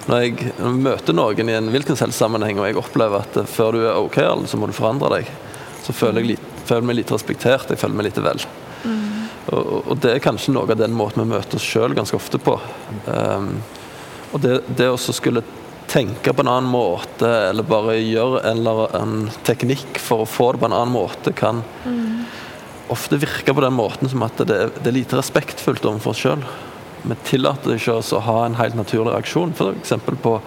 [0.09, 3.49] når jeg møter noen i en hvilken som helst sammenheng, og jeg opplever at eh,
[3.49, 4.17] før du er OK,
[4.49, 5.29] så må du forandre deg,
[5.85, 8.41] så føler jeg, føler meg litt respektert, jeg føler meg litt vel.
[8.89, 9.03] Mm.
[9.53, 12.41] Og, og, det er kanskje noe av den måten vi møter oss sjøl ganske ofte
[12.41, 12.57] på.
[13.05, 13.59] Um,
[14.33, 15.45] og det, det å skulle
[15.89, 20.53] tenke på en annen måte, eller bare gjøre en eller annen teknikk for å få
[20.53, 22.25] det på en annen måte, kan mm.
[22.95, 26.49] ofte virke på den måten som at det, det er lite respektfullt overfor oss sjøl
[27.03, 29.95] vi tillater ikke oss å ha en helt naturlig reaksjon, f.eks.
[30.23, 30.39] på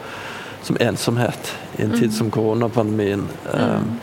[0.61, 2.17] som ensomhet i en tid mm.
[2.17, 3.23] som koronapandemien.
[3.53, 3.93] Mm.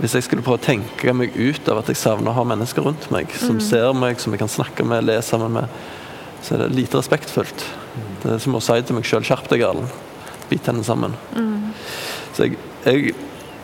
[0.00, 2.82] hvis jeg skulle prøve å tenke meg ut av at jeg savner å ha mennesker
[2.82, 3.62] rundt meg, som mm.
[3.62, 5.84] ser meg, som jeg kan snakke med, le sammen med,
[6.42, 7.68] så er det lite respektfullt.
[8.24, 10.03] Det er som å si til meg sjøl 'skjerp deg, Erlend'.
[10.50, 11.16] Bit henne sammen.
[12.34, 13.14] Så jeg, jeg,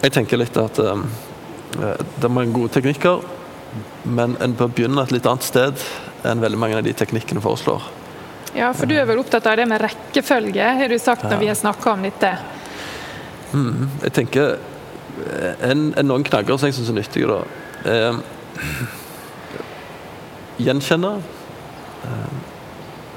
[0.03, 1.05] jeg, tenker litt at um,
[1.75, 3.23] det er mange gode teknikker,
[4.05, 5.85] men en bør begynne et litt annet sted
[6.27, 7.85] enn veldig mange av de teknikkene foreslår.
[8.57, 11.51] Ja, for du er vel opptatt av det med rekkefølge, har du sagt når vi
[11.53, 12.33] har snakka om dette?
[13.53, 14.57] Mm, jeg tenker
[15.63, 17.43] en, en noen knagger som jeg syns er nyttige, da,
[17.85, 18.15] Eh,
[20.57, 21.23] gjenkjenne,
[22.05, 22.35] eh,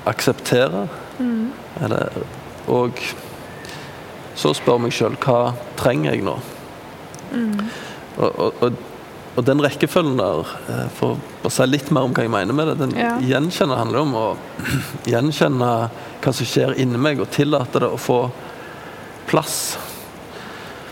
[0.06, 0.88] akseptere,
[1.20, 1.52] Mm.
[1.82, 2.10] eller,
[2.68, 2.92] og
[4.40, 6.38] så spør meg sjøl hva trenger jeg nå?
[7.34, 7.60] Mm.
[8.18, 8.82] Og, og, og,
[9.34, 12.70] og den rekkefølgen der, eh, for å si litt mer om hva jeg mener med
[12.72, 13.16] det, den Ja.
[13.22, 14.26] gjenkjenne handler om å
[15.14, 15.70] gjenkjenne
[16.24, 18.20] hva som skjer inni meg, og tillate det å få
[19.30, 19.76] plass.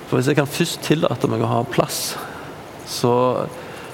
[0.09, 2.15] For hvis jeg kan først tillate meg å ha plass,
[2.89, 3.13] så,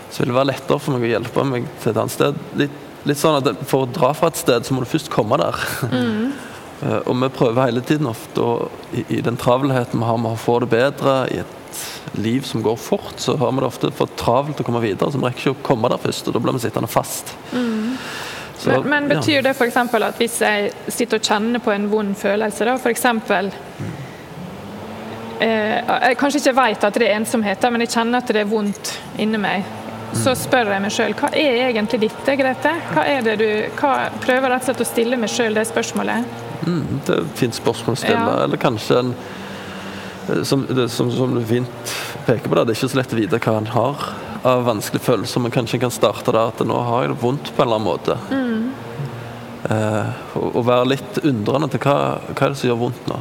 [0.09, 2.39] så vil det være lettere for meg å hjelpe meg til et annet sted.
[2.57, 5.37] Litt, litt sånn at For å dra fra et sted, så må du først komme
[5.43, 5.59] der.
[5.91, 6.45] Eh,
[6.81, 10.59] og vi prøver hele tiden ofte å, i, den travelheten vi har med å få
[10.61, 11.81] det bedre, i et
[12.17, 15.11] liv som går fort, så har vi det ofte for travelt å komme videre.
[15.11, 17.33] Så vi rekker ikke å komme der først, og da blir vi sittende fast.
[18.57, 19.17] Så, Men, men ja.
[19.17, 19.77] betyr det f.eks.
[19.77, 23.05] at hvis jeg sitter og kjenner på en vond følelse, da f.eks.
[25.39, 28.49] Eh, jeg kanskje ikke vet at det er ensomhet, men jeg kjenner at det er
[28.49, 29.67] vondt inni meg.
[30.17, 32.73] Så spør jeg meg sjøl hva er egentlig dette, Grete?
[32.93, 36.46] Hva er det du hva, Prøver rett og slett å stille meg sjøl det spørsmålet.
[36.65, 38.23] Mm, det er et fint spørsmål å stille.
[38.23, 38.45] Ja.
[38.45, 41.93] Eller kanskje en eh, som, det, som, som du fint
[42.25, 44.09] peker på, det, det er ikke så lett å vite hva en har
[44.47, 47.51] av vanskelige følelser, men kanskje en kan starte der at nå har jeg det vondt
[47.53, 48.17] på en eller annen måte.
[49.67, 51.97] Eh, og, og være litt undrende til hva,
[52.29, 53.17] hva er det som gjør vondt nå.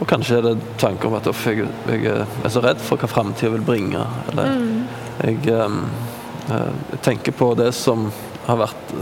[0.00, 3.52] Og kanskje er det tanker om at jeg, jeg er så redd for hva framtida
[3.54, 4.02] vil bringe.
[4.32, 4.56] Eller
[5.22, 5.76] jeg, eh,
[6.50, 8.08] eh, jeg tenker på det som
[8.48, 8.94] har vært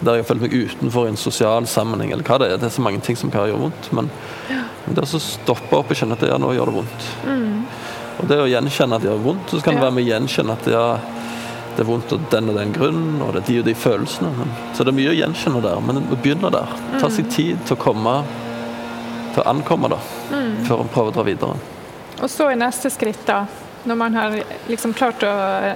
[0.00, 2.60] der jeg har følt meg utenfor i en sosial sammenheng, eller hva det er.
[2.60, 3.90] Det er så mange ting som kan gjøre vondt.
[3.96, 4.10] Men,
[4.50, 4.62] ja.
[4.88, 7.08] det å stoppe opp og kjenne at ja, nå gjør det vondt.
[8.22, 10.54] Og det å gjenkjenne at det gjør vondt, så kan det være med å gjenkjenne
[10.54, 10.84] at ja,
[11.72, 14.30] det er vondt av den og den grunnen, og det er de og de følelsene.
[14.36, 16.76] Men, så det er mye å gjenkjenne der, men å begynne der.
[17.00, 18.16] Ta seg tid til å komme
[19.32, 19.98] til å ankomme da,
[20.68, 21.58] før en prøver å dra videre.
[22.22, 23.46] Og så i neste skritt, da,
[23.88, 24.36] når man har
[24.68, 25.32] liksom klart å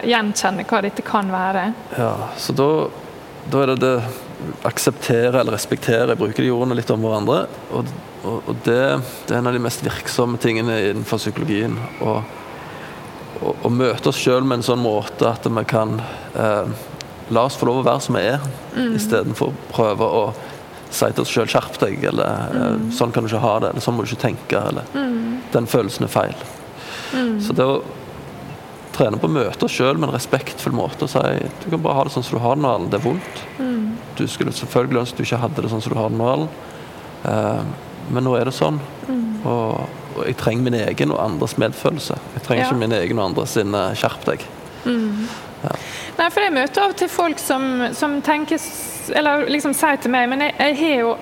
[0.07, 1.70] gjenkjenne hva dette kan være.
[1.96, 2.68] Ja, så da,
[3.51, 3.97] da er det det
[4.69, 7.47] akseptere eller respektere, jeg bruker de ordene litt om hverandre.
[7.73, 7.87] Og,
[8.25, 8.81] og, og det,
[9.27, 11.79] det er en av de mest virksomme tingene innenfor psykologien.
[12.03, 12.19] Å,
[13.71, 15.99] møte oss sjøl med en sånn måte at vi kan
[16.35, 16.69] eh,
[17.35, 18.41] la oss få lov å være som vi er,
[18.77, 18.93] Mm.
[18.99, 20.23] istedenfor å prøve å
[20.93, 22.91] si til oss sjøl 'skjerp deg', eller eh, Mm.
[22.93, 24.85] 'sånn kan du ikke ha det', eller 'sånn må du ikke tenke', eller
[25.53, 26.43] 'den følelsen er feil'.
[27.15, 27.41] Mm.
[27.41, 27.83] Så det å
[28.97, 31.23] trene på å møte oss sjøl med en respektfull måte og si
[31.63, 32.91] du kan bare ha det sånn som du har det nå, Erlend.
[32.93, 33.43] Det er vondt.
[33.59, 33.85] Mm.
[34.17, 36.63] Du skulle selvfølgelig ønske du ikke hadde det sånn som du har det nå, Erlend.
[37.27, 38.79] Uh, men nå er det sånn.
[39.09, 39.23] Mm.
[39.47, 42.19] Og, og jeg trenger min egen og andres medfølelse.
[42.37, 42.71] Jeg trenger Ja.
[42.71, 44.47] ikke min egen og andres sin eh, 'skjerp deg'.
[44.87, 48.61] Nei, for jeg møter av og til folk som, som tenker
[49.15, 51.17] Eller liksom sier til meg Men jeg, jeg har jo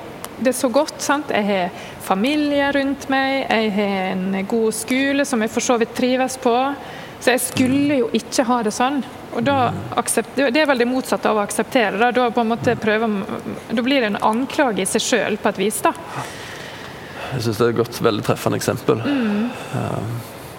[0.45, 1.31] det så godt, sant.
[1.31, 1.71] Jeg har
[2.03, 6.55] familie rundt meg, jeg har en god skole som jeg for så vidt trives på.
[7.25, 8.99] Så jeg skulle jo ikke ha det sånn.
[9.35, 9.49] Og
[9.97, 11.97] aksept, Det er vel det motsatte av å akseptere.
[11.97, 13.15] Da, da, på en måte prøver,
[13.71, 15.81] da blir det en anklage i seg sjøl, på et vis.
[15.87, 15.95] da.
[17.33, 19.01] Jeg syns det er et godt, veldig treffende eksempel.
[19.01, 19.49] Mm.
[19.81, 20.13] Eh,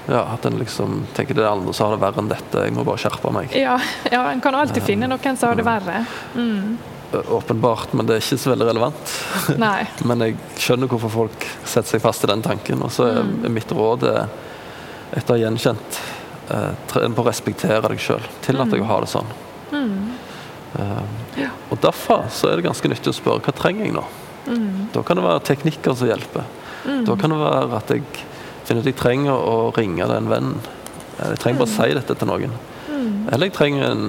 [0.09, 2.73] ja, At en liksom tenker det er andre som har det verre enn dette, jeg
[2.73, 3.53] må bare skjerpe meg.
[3.55, 3.77] Ja,
[4.09, 6.01] ja, En kan alltid finne noen som har det verre.
[6.33, 6.75] Mm.
[7.13, 9.15] Åpenbart, men det er ikke så veldig relevant.
[9.61, 9.85] Nei.
[10.03, 12.81] Men jeg skjønner hvorfor folk setter seg fast i den tanken.
[12.81, 13.47] Og så er mm.
[13.53, 14.25] mitt råd er,
[15.13, 16.24] etter å ha gjenkjent eh,
[16.91, 18.21] Tren på å respektere deg sjøl.
[18.45, 19.29] Tillat deg å ha det sånn.
[20.75, 24.03] Eh, og derfor så er det ganske nyttig å spørre hva trenger jeg nå?
[24.93, 26.43] Da kan det være teknikker som hjelper.
[27.07, 28.03] Da kan det være at jeg
[28.67, 30.59] finner ut jeg trenger å ringe den vennen.
[31.19, 32.53] Eh, Jeg trenger bare å si dette til noen.
[33.31, 34.05] Eller jeg trenger en,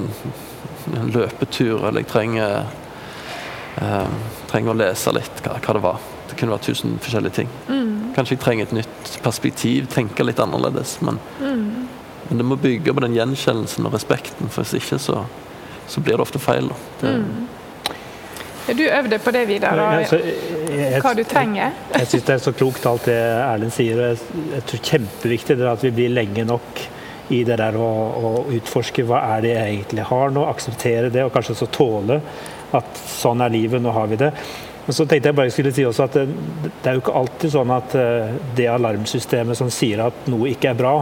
[0.96, 2.66] en løpetur, eller jeg trenger
[3.80, 4.12] eh,
[4.50, 5.98] trenger å lese litt hva, hva det var.
[6.28, 7.48] Det kunne vært tusen forskjellige ting.
[8.16, 10.98] Kanskje jeg trenger et nytt perspektiv, tenke litt annerledes.
[11.04, 11.18] Men,
[12.28, 15.22] men det må bygge på den gjenkjennelsen og respekten, for hvis ikke så,
[15.86, 16.70] så blir det ofte feil.
[16.72, 16.80] Da.
[17.00, 18.74] Det, mm.
[18.80, 19.78] du øvde på det, Vidar?
[19.78, 21.72] Ja, så og jeg- jeg- Hva du trenger?
[21.94, 23.94] Jeg syns det er så klokt alt det Erlend sier.
[23.94, 24.18] og Jeg,
[24.54, 26.86] jeg tror kjempeviktig det er at vi blir lenge nok
[27.30, 31.24] i det der å, å utforske hva er det jeg egentlig har nå, akseptere det,
[31.24, 32.20] og kanskje også tåle
[32.76, 34.32] at sånn er livet, nå har vi det.
[34.86, 36.26] Men så tenkte jeg bare jeg skulle si også at det,
[36.82, 40.70] det er jo ikke alltid sånn at eh, det alarmsystemet som sier at noe ikke
[40.70, 40.92] er bra,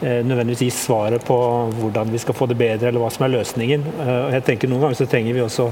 [0.00, 1.36] nødvendigvis gir svaret på
[1.80, 3.86] hvordan vi skal få det bedre, eller hva som er løsningen.
[4.04, 5.68] Eh, jeg tenker Noen ganger så trenger vi også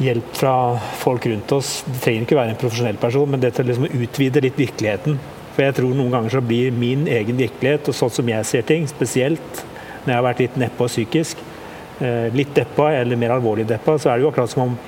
[0.00, 0.54] hjelp fra
[1.00, 1.82] folk rundt oss.
[1.86, 5.18] Det trenger ikke være en profesjonell person, men det til liksom å utvide litt virkeligheten.
[5.54, 8.66] For jeg tror noen ganger så blir min egen virkelighet, og sånn som jeg ser
[8.68, 9.64] ting, spesielt
[10.04, 11.40] når jeg har vært litt nedpå psykisk,
[12.00, 14.78] eh, litt deppa eller mer alvorlig deppa, så er det jo akkurat som om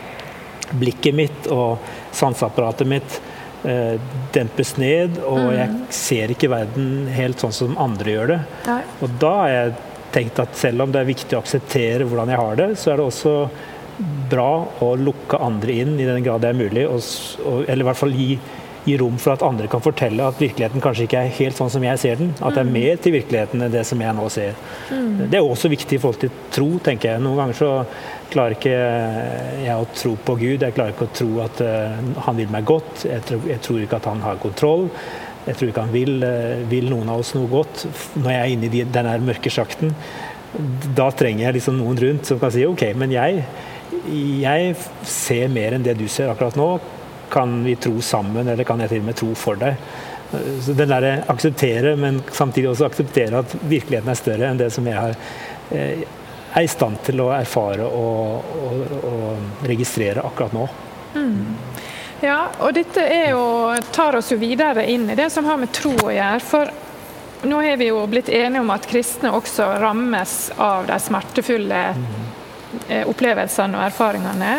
[0.79, 1.81] blikket mitt og
[2.13, 3.38] sanseapparatet mitt eh,
[4.35, 5.55] dempes ned, og mm.
[5.57, 8.39] jeg ser ikke verden helt sånn som andre gjør det.
[9.03, 9.73] Og da har jeg
[10.15, 13.01] tenkt at selv om det er viktig å akseptere hvordan jeg har det, så er
[13.01, 13.35] det også
[14.31, 14.53] bra
[14.85, 17.03] å lukke andre inn i den grad det er mulig, og,
[17.45, 18.31] og, eller i hvert fall gi,
[18.85, 21.85] gi, rom for at andre kan fortelle at virkeligheten kanskje ikke er helt sånn som
[21.85, 22.33] jeg ser den.
[22.39, 22.75] At det er mm.
[22.77, 24.59] mer til virkeligheten enn det som jeg nå ser.
[24.91, 25.29] Mm.
[25.29, 27.25] Det er også viktig i forhold til tro, tenker jeg.
[27.25, 27.71] Noen ganger så
[28.33, 28.75] klarer ikke
[29.65, 30.67] jeg å tro på Gud.
[30.67, 33.07] Jeg klarer ikke å tro at uh, han vil meg godt.
[33.09, 34.89] Jeg tror, jeg tror, ikke at han har kontroll.
[35.49, 37.87] Jeg tror ikke han vil, uh, vil noen av oss noe godt.
[38.19, 39.97] Når jeg er inne i den mørke sjakten,
[40.97, 43.43] da trenger jeg liksom noen rundt som kan si OK, men jeg
[44.09, 44.75] jeg
[45.09, 46.69] ser mer enn det du ser akkurat nå.
[47.31, 49.77] Kan vi tro sammen, eller kan jeg til og med tro for deg?
[50.65, 54.87] Så den derre akseptere, men samtidig også akseptere at virkeligheten er større enn det som
[54.87, 55.15] jeg har,
[55.73, 56.03] eh,
[56.53, 60.67] er i stand til å erfare og, og, og registrere akkurat nå.
[61.15, 61.57] Mm.
[62.21, 63.43] Ja, og dette jo,
[63.95, 66.45] tar oss jo videre inn i det som har med tro å gjøre.
[66.45, 71.85] For nå har vi jo blitt enige om at kristne også rammes av de smertefulle
[71.95, 72.29] mm
[72.89, 74.53] Eh, opplevelsene og erfaringene.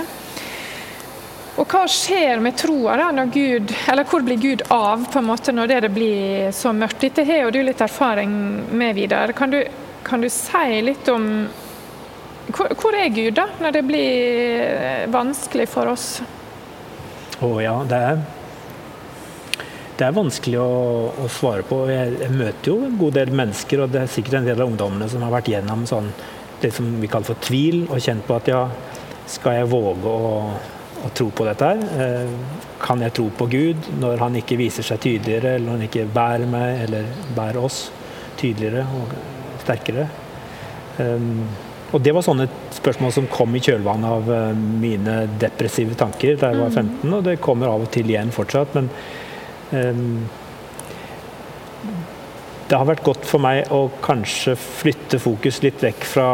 [1.59, 5.27] Og hva skjer med troa da, når Gud, eller hvor blir Gud av på en
[5.27, 7.03] måte når det blir så mørkt?
[7.03, 8.31] Dette har du litt erfaring
[8.71, 9.35] med, Vidar.
[9.35, 9.51] Kan
[10.03, 11.25] kan du si litt om
[12.49, 16.07] hvor, hvor, er Gud da, når det blir eh, vanskelig for oss?
[17.37, 18.23] Å oh, ja, det er,
[19.99, 20.71] det er vanskelig å,
[21.13, 21.83] å svare på.
[21.91, 24.71] Jeg, jeg, møter jo en god del mennesker, og det er sikkert en del av
[24.71, 26.09] ungdommene som har vært gjennom sånn
[26.59, 28.63] det som vi kaller for tvil, og kjent på at ja,
[29.29, 30.41] skal jeg våge å,
[31.05, 31.83] å tro på dette her?
[32.03, 32.33] Eh,
[32.81, 36.09] kan jeg tro på Gud når han ikke viser seg tydeligere, eller når han ikke
[36.15, 37.79] bærer meg eller bærer oss
[38.39, 39.15] tydeligere og
[39.63, 40.07] sterkere?
[40.99, 41.43] Um,
[41.89, 46.51] og Det var sånne spørsmål som kom i kjølvannet av uh, mine depressive tanker da
[46.51, 47.15] jeg var 15, mm.
[47.17, 48.75] og det kommer av og til igjen fortsatt.
[48.77, 48.91] Men
[49.73, 50.19] um,
[52.69, 56.29] det har vært godt for meg å kanskje flytte fokus litt vekk fra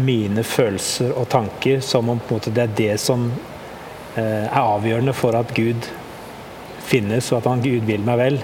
[0.00, 3.51] mine følelser og tanker, som om det er det som eh,
[4.20, 5.86] er avgjørende for at Gud
[6.86, 8.38] finnes, og at han Gud vil meg vel.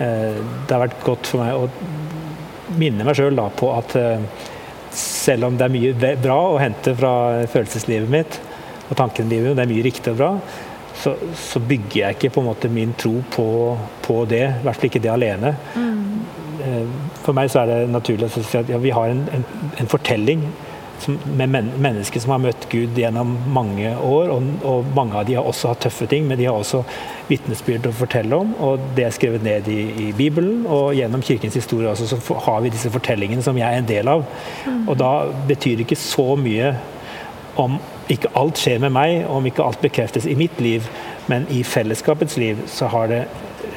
[0.00, 4.24] Eh, det har vært godt for meg å minne meg sjøl på at eh,
[4.94, 7.12] selv om det er mye bra å hente fra
[7.50, 8.40] følelseslivet mitt
[8.90, 10.30] og tankelivet, og det er mye riktig og bra,
[11.00, 13.46] så, så, bygger jeg ikke på en måte min tro på,
[14.04, 14.42] på det.
[14.48, 15.52] I hvert fall ikke det alene.
[15.76, 16.00] Mm.
[16.60, 19.46] Eh, for meg så er det naturlig å si at ja, vi har en, en,
[19.80, 20.44] en fortelling
[21.08, 24.32] med men, mennesker som har møtt Gud gjennom mange år.
[24.34, 26.82] Og, og, mange av de har også hatt tøffe ting, men de har også
[27.30, 28.54] vitnesbyrd å fortelle om.
[28.66, 32.64] Og det er skrevet ned i, i Bibelen, og gjennom kirkens historie også, så har
[32.64, 34.26] vi disse fortellingene som jeg er en del av.
[34.66, 34.88] Mm.
[34.88, 35.12] Og da
[35.48, 36.74] betyr det ikke så mye
[37.60, 37.78] om
[38.10, 40.86] ikke alt skjer med meg, om ikke alt bekreftes i mitt liv,
[41.30, 43.24] men i fellesskapets liv så har det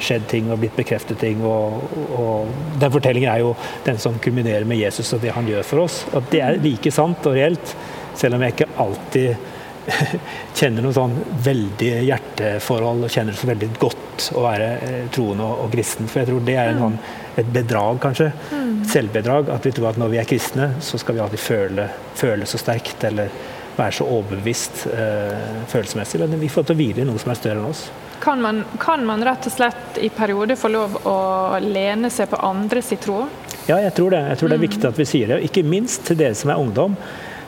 [0.02, 1.42] skjedd ting og blitt bekreftet ting.
[1.46, 3.54] Og, og den fortellingen er jo
[3.86, 6.02] den som kulminerer med Jesus og det han gjør for oss.
[6.14, 7.74] At det er like sant og reelt,
[8.18, 9.50] selv om jeg ikke alltid
[10.58, 15.48] kjenner noe sånn veldig hjerteforhold og kjenner det så veldig godt å være eh, troende
[15.48, 16.08] og, og kristen.
[16.08, 16.96] For jeg tror det er en sånn,
[17.42, 18.30] et bedrag, kanskje.
[18.54, 18.78] Mm.
[18.88, 19.50] Selvbedrag.
[19.52, 22.60] At vi tror at når vi er kristne, så skal vi alltid føle, føle så
[22.62, 23.04] sterkt.
[23.10, 23.34] eller
[23.76, 26.20] være så overbevist eh, følelsesmessig.
[26.22, 27.86] Men vi får til å hvile i noe som er større enn oss.
[28.20, 31.18] Kan man, kan man, rett og slett i perioder få lov å
[31.62, 33.24] lene seg på andre sin tro?
[33.68, 34.24] Ja, jeg tror det.
[34.32, 34.68] Jeg tror det er mm.
[34.68, 35.44] viktig at vi sier det.
[35.48, 36.98] Ikke minst til dere som er ungdom.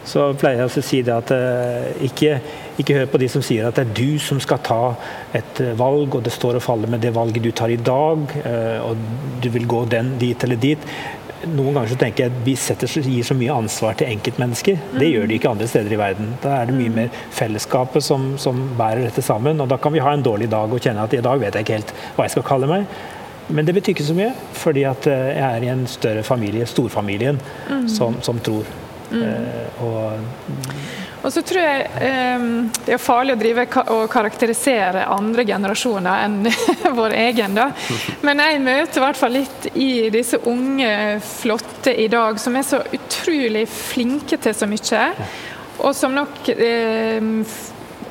[0.07, 2.37] Så pleier jeg å si det at uh, ikke,
[2.79, 4.81] ikke, hør på de som sier at det er du som skal ta
[5.35, 8.23] et uh, valg, og det står og faller med det valget du tar i dag,
[8.47, 10.87] uh, og du vil gå den dit eller dit
[11.45, 14.79] noen ganger så tenker jeg at vi setter, gir så mye ansvar til enkeltmennesker.
[14.97, 16.33] Det gjør de ikke andre steder i verden.
[16.43, 19.61] Da er det mye mer fellesskapet som, som bærer dette sammen.
[19.61, 21.67] Og da kan vi ha en dårlig dag og kjenne at i dag vet jeg
[21.67, 22.89] ikke helt hva jeg skal kalle meg.
[23.47, 26.67] Men det betyr ikke så mye, fordi at eh, jeg er i en større familie,
[26.67, 27.87] storfamilien, mm.
[27.93, 28.67] som, som, tror.
[29.13, 29.23] Mm.
[29.23, 30.17] Eh, og
[31.27, 32.43] og så tror jeg eh,
[32.87, 36.37] det er farlig å drive og karakterisere andre generasjoner enn
[37.01, 37.57] vår egen.
[37.59, 37.73] da.
[38.23, 40.93] Men jeg møter i hvert fall litt i disse unge,
[41.27, 45.09] flotte i dag, som er så utrolig flinke til så mye.
[45.83, 47.33] Og som nok eh,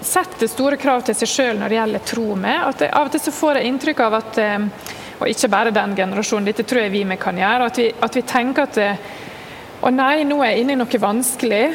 [0.05, 2.67] setter store krav til seg sjøl når det gjelder tro med.
[2.67, 4.71] At av og til så får jeg inntrykk av at eh,
[5.15, 7.69] Og ikke bare den generasjonen, dette tror jeg vi kan gjøre.
[7.71, 8.79] At vi, at vi tenker at
[9.82, 11.65] og nei, nå er jeg inne i noe vanskelig.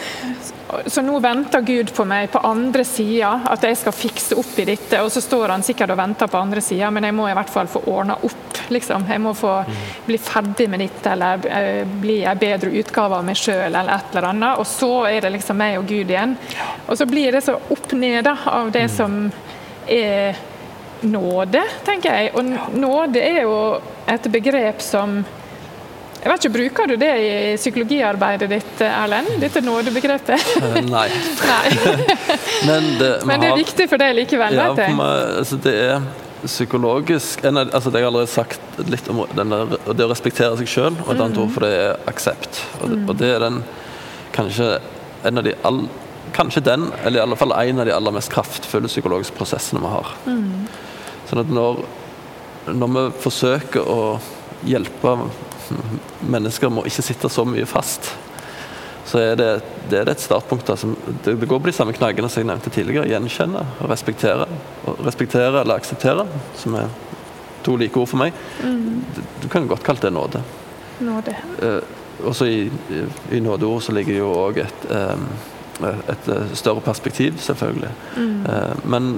[0.86, 4.66] Så nå venter Gud på meg på andre sida, at jeg skal fikse opp i
[4.68, 5.00] dette.
[5.02, 7.50] Og så står han sikkert og venter på andre sida, men jeg må i hvert
[7.50, 8.60] fall få ordna opp.
[8.70, 9.08] Liksom.
[9.10, 9.56] Jeg må få
[10.06, 14.14] bli ferdig med dette, eller eh, bli en bedre utgave av meg sjøl, eller et
[14.14, 14.62] eller annet.
[14.62, 16.36] Og så er det liksom meg og Gud igjen.
[16.86, 19.24] Og så blir det så opp ned da, av det som
[19.90, 20.38] er
[21.00, 22.32] nåde, tenker jeg.
[22.38, 23.56] Og nåde er jo
[24.10, 25.20] et begrep som
[26.20, 29.30] jeg vet ikke, Bruker du det i psykologiarbeidet ditt, Erlend?
[29.40, 30.50] Dette nådebegrepet?
[30.60, 31.06] Eh, Nei.
[31.48, 31.68] Nei.
[32.68, 34.58] Men det, Men det er har- viktig for deg likevel?
[34.58, 34.96] Ja, for jeg.
[34.98, 36.04] meg, altså det er
[36.40, 39.58] psykologisk en altså Det har jeg allerede sagt litt om denne,
[39.92, 42.62] det å respektere seg sjøl, og et annet ord for det er aksept.
[42.80, 43.58] Og det, og det er den
[44.32, 44.70] kanskje
[45.28, 45.82] en av de all,
[46.30, 49.88] Kanskje den, eller i alle fall en av de aller mest kraftfulle psykologiske prosessene vi
[49.90, 50.12] har.
[51.26, 51.80] Sånn at når,
[52.70, 53.96] når vi forsøker å
[54.68, 55.14] hjelpe
[56.20, 58.12] mennesker må ikke sitte så mye fast,
[59.10, 59.48] så er det,
[59.90, 60.66] det er et startpunkt.
[60.68, 60.94] da, som,
[61.24, 63.08] det, det går på de samme knaggene som jeg nevnte tidligere.
[63.10, 64.46] Gjenkjenne og respektere.
[64.86, 66.26] Og respektere eller akseptere,
[66.60, 66.92] som er
[67.66, 68.36] to like ord for meg.
[68.62, 70.44] Du, du kan godt kalle det nåde.
[71.02, 71.34] Nåde.
[71.64, 71.80] Eh,
[72.24, 73.02] også i, i,
[73.36, 77.92] i nådeord så ligger jo òg et, eh, et eh, større perspektiv, selvfølgelig.
[78.20, 79.12] Eh, men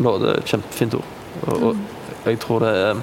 [0.00, 1.16] nåde er et kjempefint ord.
[1.42, 3.02] Og, og jeg tror det er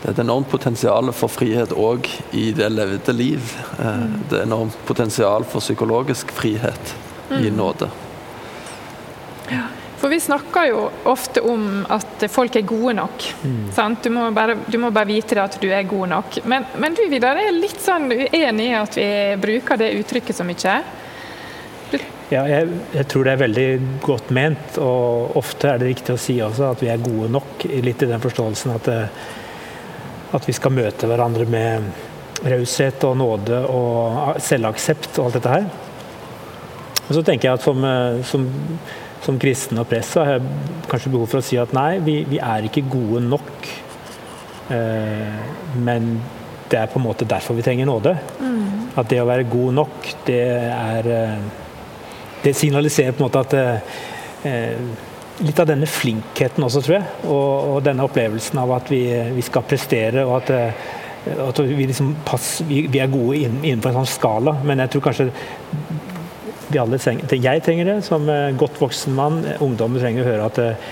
[0.00, 3.50] det er et enormt potensial for frihet òg i det levde liv.
[3.78, 6.94] Eh, Det er enormt potensial for psykologisk frihet
[7.30, 7.90] i nåde.
[10.00, 13.26] For vi snakker jo ofte om at folk er gode nok.
[13.76, 14.00] Sant?
[14.06, 16.38] Du, må bare, du må bare vite det at du er god nok.
[16.48, 19.10] Men, men du Vidar, er litt sånn uenig i at vi
[19.42, 20.78] bruker det uttrykket så mye?
[22.30, 23.68] Ja, jeg, jeg tror det er veldig
[24.06, 27.66] godt ment, og ofte er det riktig å si også at vi er gode nok.
[27.82, 29.30] Litt i den forståelsen at, eh,
[30.36, 31.90] at vi skal møte hverandre med
[32.50, 35.70] raushet og nåde og selvaksept og alt dette her.
[37.08, 38.46] Og så tenker jeg at som, eh, som,
[39.24, 42.20] som kristen og prest så har jeg kanskje behov for å si at nei, vi,
[42.30, 43.70] vi er ikke gode nok.
[44.70, 45.40] Eh,
[45.82, 46.12] men
[46.70, 48.14] det er på en måte derfor vi trenger nåde.
[48.98, 51.42] At det å være god nok, det er eh,
[52.44, 53.56] det signaliserer på en måte at
[54.46, 54.76] eh,
[55.40, 57.12] Litt av denne flinkheten også, tror jeg.
[57.24, 59.04] Og, og denne opplevelsen av at vi,
[59.36, 63.92] vi skal prestere, og at, eh, at vi, liksom pass, vi, vi er gode innenfor
[63.92, 64.58] en sånn skala.
[64.68, 65.30] Men jeg tror kanskje
[66.70, 69.40] vi alle trenger, jeg trenger det som eh, godt voksen mann.
[69.64, 70.90] Ungdommen trenger å høre at eh,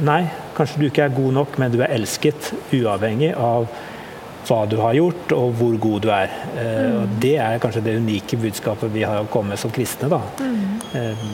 [0.00, 0.22] Nei,
[0.56, 3.66] kanskje du ikke er god nok, men du er elsket uavhengig av
[4.48, 6.32] hva du har gjort og hvor god du er.
[6.56, 7.18] Mm.
[7.20, 10.08] Det er kanskje det unike budskapet vi har å komme med som kristne.
[10.08, 10.22] da.
[10.40, 11.26] Mm.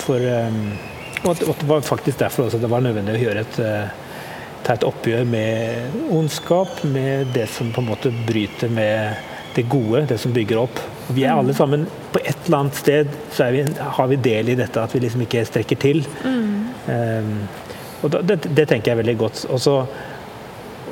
[0.00, 0.24] for,
[1.24, 3.88] og at- det var faktisk derfor også det var nødvendig å gjøre et, eh,
[4.64, 9.16] ta et oppgjør med ondskap, med det som på en måte bryter med
[9.54, 10.80] det gode, det som bygger opp.
[11.08, 14.54] Vi er alle sammen På et eller annet sted så vi, har vi del i
[14.54, 16.04] dette at vi liksom ikke strekker til.
[16.88, 17.22] Eh,
[18.02, 19.46] og da, det, det tenker jeg veldig godt.
[19.50, 19.86] Og så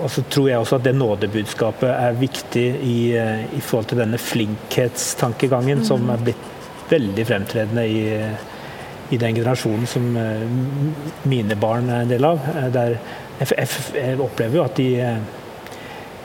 [0.02, 4.00] og så tror jeg også at det nådebudskapet er viktig i, eh, i forhold til
[4.02, 6.48] denne flinkhetstankegangen som er blitt
[6.90, 8.00] veldig fremtredende i,
[9.12, 10.42] i den generasjonen som eh,
[11.28, 12.42] mine barn er en del av.
[12.56, 12.96] Eh, Der
[13.42, 15.78] jeg, opplever jo at de, eh,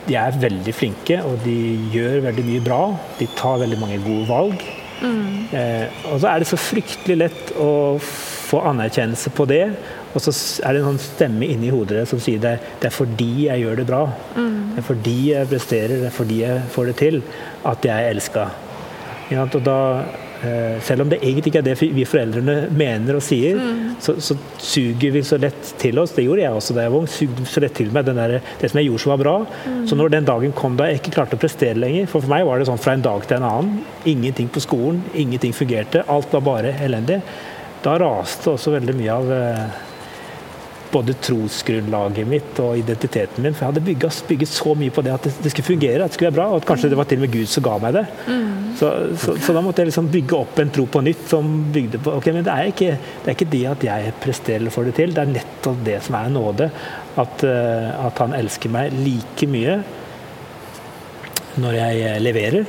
[0.08, 1.56] de er veldig flinke, og de
[1.92, 2.82] gjør veldig mye bra.
[3.18, 4.68] De tar veldig mange gode valg.
[4.98, 7.70] Eh, og så er det så fryktelig lett å
[8.02, 9.64] få anerkjennelse på det.
[10.14, 10.32] Og så
[10.64, 13.82] er det en sånn stemme inni hodet som sier det, det er fordi jeg gjør
[13.82, 14.00] det bra.
[14.72, 17.20] Det er fordi jeg presterer, det er fordi jeg får det til,
[17.68, 18.46] at jeg er elska.
[19.28, 19.78] Ja, og da,
[20.86, 23.58] selv om det egentlig ikke er det vi foreldrene mener og sier,
[24.02, 26.14] så, så suger vi så lett til oss.
[26.14, 27.10] Det gjorde jeg også da jeg var ung.
[27.10, 29.34] Sugde så lett til meg den der, det som jeg gjorde som var bra.
[29.88, 32.46] Så når den dagen kom da jeg ikke klarte å prestere lenger For for meg
[32.46, 33.82] var det sånn fra en dag til en annen.
[34.08, 36.06] Ingenting på skolen, ingenting fungerte.
[36.06, 37.20] Alt var bare elendig.
[37.82, 39.84] Da raste også veldig mye av eh,
[40.92, 43.54] både trosgrunnlaget mitt og identiteten min.
[43.56, 46.12] For jeg hadde bygget, bygget så mye på det at det, det skulle fungere, at
[46.12, 46.46] det skulle være bra.
[46.52, 48.04] Og at kanskje det var til og med Gud som ga meg det.
[48.78, 51.98] Så, så, så da måtte jeg liksom bygge opp en tro på nytt som bygde
[52.04, 54.90] på Ok, men det er ikke det, er ikke det at jeg presterer eller får
[54.90, 56.68] det til, det er nettopp det som er nåde.
[57.18, 59.80] At, eh, at han elsker meg like mye
[61.58, 62.68] når jeg leverer,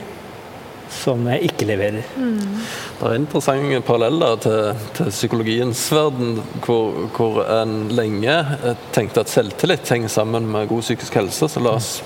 [0.90, 2.06] som jeg ikke leverer.
[2.16, 9.24] Det er en interessant parallell til, til psykologiens verden, hvor, hvor en lenge eh, tenkte
[9.24, 12.00] at selvtillit henger sammen med god psykisk helse, så la oss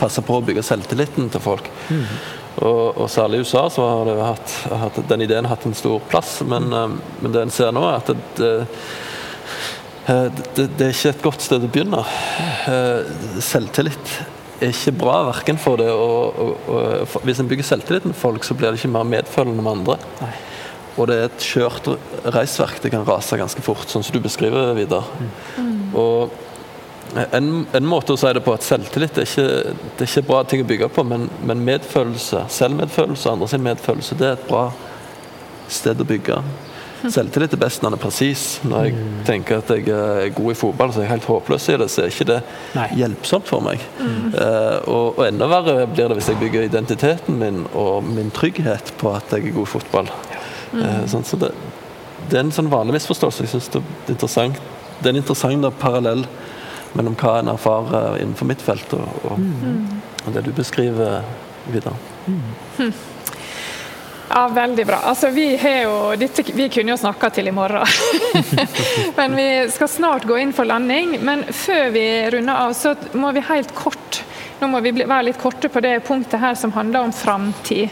[0.00, 1.70] passe på å bygge selvtilliten til folk.
[2.60, 6.40] Og, og særlig i USA så har hatt, hatt, den ideen hatt en stor plass,
[6.42, 6.98] men, mm.
[7.22, 8.50] men det en ser nå, er at det, det,
[10.10, 12.04] eh, det, er ikke et godt sted å begynne.
[13.44, 14.18] Selvtillit
[14.66, 18.18] er ikke bra verken for det og, og, og for, Hvis en bygger selvtillit med
[18.18, 19.98] folk, så blir det ikke mer medfølende med andre.
[20.20, 20.34] Nei.
[20.98, 21.88] Og det er et kjørt
[22.34, 22.80] reisverk.
[22.82, 25.06] Det kan rase ganske fort, sånn som du beskriver, Vidar.
[25.96, 26.34] Og
[27.34, 29.46] en, en måte å si det på at selvtillit er ikke,
[29.96, 33.64] det er ikke bra ting å bygge på, men, men medfølelse, selvmedfølelse og andre sin
[33.66, 34.68] medfølelse, det er et bra
[35.70, 36.38] sted å bygge.
[37.08, 38.44] Selvtillit er best når den er presis.
[38.66, 41.76] Når jeg tenker at jeg er god i fotball, så er jeg helt håpløs i
[41.80, 42.38] det, så er ikke det
[42.76, 42.86] Nei.
[43.00, 43.84] hjelpsomt for meg.
[44.00, 48.92] Eh, og, og enda verre blir det hvis jeg bygger identiteten min og min trygghet
[49.00, 50.12] på at jeg er god i fotball.
[50.76, 51.54] Eh, sånn, så det,
[52.28, 53.46] det er en sånn vanlig misforståelse.
[53.46, 54.60] Jeg synes det er interessant.
[55.00, 56.26] Det er en interessant da, parallell
[56.98, 59.40] mellom hva en erfarer innenfor mitt felt, og, og,
[60.26, 61.22] og det du beskriver
[61.70, 61.96] videre.
[64.30, 65.00] Ja, veldig bra.
[65.10, 67.82] Altså, vi, jo, dette, vi kunne jo snakka til i morgen.
[69.18, 71.16] men vi skal snart gå inn for landing.
[71.26, 74.22] Men før vi runder av, så må vi helt kort
[74.60, 77.88] nå må vi være litt korte på det punktet her som handler om framtid.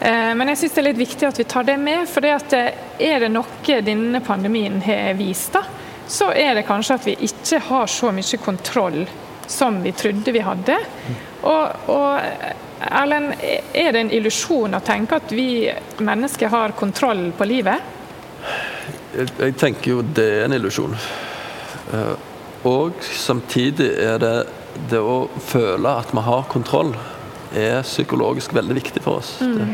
[0.00, 2.08] Eh, men jeg syns det er litt viktig at vi tar det med.
[2.10, 2.80] For det at eh,
[3.12, 5.62] er det noe denne pandemien har vist, da,
[6.10, 9.04] så er det kanskje at vi ikke har så mye kontroll
[9.46, 10.80] som vi trodde vi hadde.
[11.46, 13.34] Og, og Erlend,
[13.74, 15.70] er det en illusjon å tenke at vi
[16.02, 17.90] mennesker har kontroll på livet?
[19.12, 20.96] Jeg, jeg tenker jo det er en illusjon.
[21.92, 22.14] Eh,
[22.68, 24.34] og samtidig er det
[24.88, 26.94] det å føle at vi har kontroll,
[27.52, 29.34] er psykologisk veldig viktig for oss.
[29.42, 29.66] Det,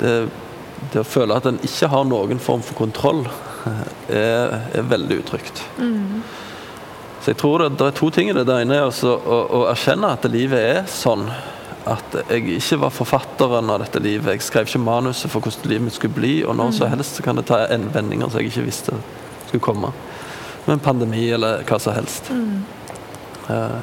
[0.00, 0.14] det,
[0.92, 3.24] det å føle at en ikke har noen form for kontroll,
[4.12, 5.62] er, er veldig utrygt.
[7.24, 8.44] Så jeg tror det, det er to ting i det.
[8.44, 11.24] Det ene er også å, å erkjenne at livet er sånn.
[11.90, 14.32] At jeg ikke var forfatteren av dette livet.
[14.32, 16.34] Jeg skrev ikke manuset for hvordan livet mitt skulle bli.
[16.44, 18.96] Og når som helst så kan det ta en vendinger som jeg ikke visste
[19.48, 19.92] skulle komme.
[20.64, 22.30] Med en pandemi eller hva som helst.
[22.32, 22.62] Mm.
[23.44, 23.80] Uh,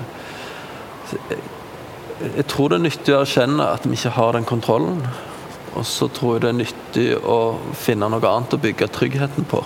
[1.11, 1.41] jeg,
[2.39, 5.03] jeg tror det er nyttig å erkjenne at vi ikke har den kontrollen.
[5.77, 7.39] Og så tror jeg det er nyttig å
[7.77, 9.61] finne noe annet å bygge tryggheten på.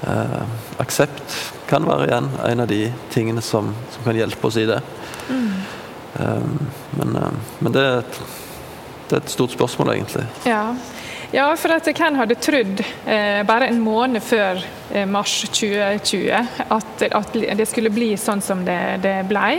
[0.00, 0.42] Eh,
[0.80, 1.34] aksept
[1.68, 4.78] kan være igjen en av de tingene som, som kan hjelpe oss i det.
[5.28, 5.59] Eh,
[6.18, 8.20] men eh, men det, er et,
[9.08, 10.26] det er et stort spørsmål, egentlig.
[10.48, 10.74] Ja.
[11.32, 16.30] ja, for at hvem hadde trodd eh, bare en måned før eh, mars 2020
[16.68, 19.58] at, at det skulle bli sånn som det, det ble?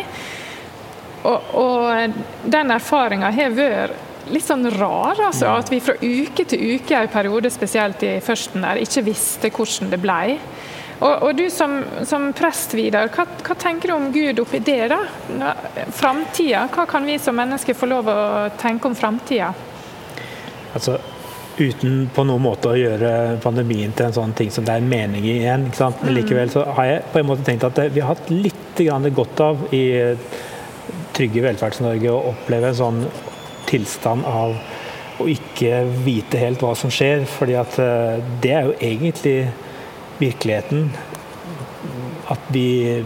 [1.21, 2.15] Og, og
[2.49, 5.51] den erfaringa har vært litt sånn rar, altså.
[5.57, 9.91] At vi fra uke til uke i periode, spesielt i førsten der, ikke visste hvordan
[9.91, 10.37] det blei.
[11.01, 14.91] Og, og du som, som prest, Vidar, hva, hva tenker du om Gud oppi det?
[14.91, 14.99] da?
[15.97, 18.19] Framtida, hva kan vi som mennesker få lov å
[18.61, 19.49] tenke om framtida?
[20.77, 20.99] Altså,
[21.57, 25.25] uten på noen måte å gjøre pandemien til en sånn ting som det er mening
[25.25, 25.67] i igjen.
[25.73, 29.09] Men likevel så har jeg på en måte tenkt at vi har hatt litt grann
[29.17, 29.83] godt av i
[31.17, 33.01] trygge Velferds-Norge å oppleve en sånn
[33.69, 34.53] tilstand av
[35.21, 37.25] å ikke vite helt hva som skjer.
[37.29, 39.35] fordi at eh, det er jo egentlig
[40.21, 40.89] virkeligheten.
[42.31, 43.01] At vi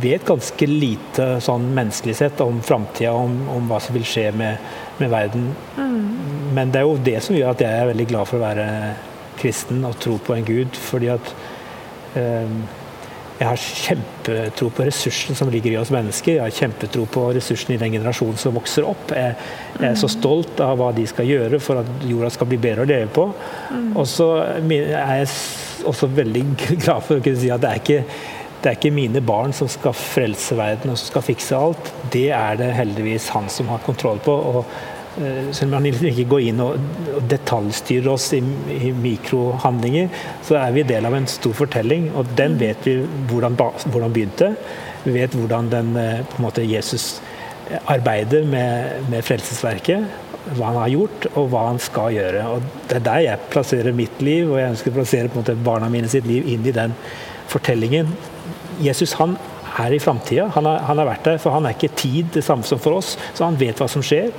[0.00, 4.72] vet ganske lite sånn menneskelig sett om framtida, om, om hva som vil skje med,
[5.00, 5.50] med verden.
[6.54, 8.68] Men det er jo det som gjør at jeg er veldig glad for å være
[9.40, 10.78] kristen og tro på en gud.
[10.88, 11.34] Fordi at
[12.18, 12.54] eh,
[13.40, 16.34] jeg har kjempetro på ressursen som ligger i oss mennesker.
[16.34, 19.14] Jeg har kjempetro på ressursen i den generasjonen som vokser opp.
[19.16, 19.36] Jeg,
[19.78, 22.84] jeg er så stolt av hva de skal gjøre for at jorda skal bli bedre
[22.84, 23.24] å leve på.
[23.94, 25.30] Og så er jeg
[25.88, 26.44] også veldig
[26.84, 28.04] glad for å kunne si at det er ikke
[28.60, 31.92] det er ikke mine barn som skal frelse verden og som skal fikse alt.
[32.12, 34.34] Det er det heldigvis han som har kontroll på.
[34.34, 34.58] og
[35.16, 36.76] eh, selv om han ikke går inn og,
[37.30, 38.42] detaljstyrer oss i,
[38.76, 40.12] i mikrohandlinger,
[40.44, 42.98] så er vi del av en stor fortelling, og den vet vi
[43.32, 44.52] hvordan, hvordan begynte.
[45.06, 47.14] Vi vet hvordan den, eh, på en måte Jesus
[47.88, 50.29] arbeider med, med frelsesverket.
[50.56, 52.44] Hva han har gjort, og hva han skal gjøre.
[52.54, 55.88] Og Det er der jeg plasserer mitt liv, og jeg ønsker å plassere måte barna
[55.92, 56.94] mine sitt liv inn i den
[57.50, 58.08] fortellingen.
[58.80, 59.36] Jesus han
[59.78, 60.48] er i framtida.
[60.56, 63.16] Han, har- vært der, for han er ikke tid det samme som for oss.
[63.34, 64.32] Så han vet hva som skjer.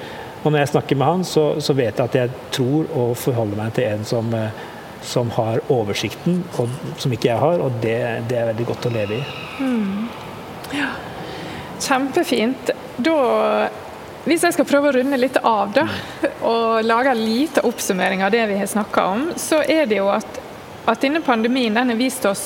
[0.43, 3.57] Og når jeg snakker med han, så, så vet jeg at jeg tror og forholder
[3.61, 4.49] meg til en som, eh,
[5.05, 7.61] som har oversikten, og, som ikke jeg har.
[7.61, 7.95] Og det,
[8.29, 9.23] det er veldig godt å leve i.
[10.75, 10.89] Ja,
[11.81, 12.69] Kjempefint.
[13.01, 13.13] Da,
[14.25, 15.87] hvis jeg skal prøve å runde litt av da,
[16.45, 20.11] og lage en liten oppsummering av det vi har snakka om, så er det jo
[20.13, 20.41] at,
[20.85, 22.45] at denne pandemien den har vist oss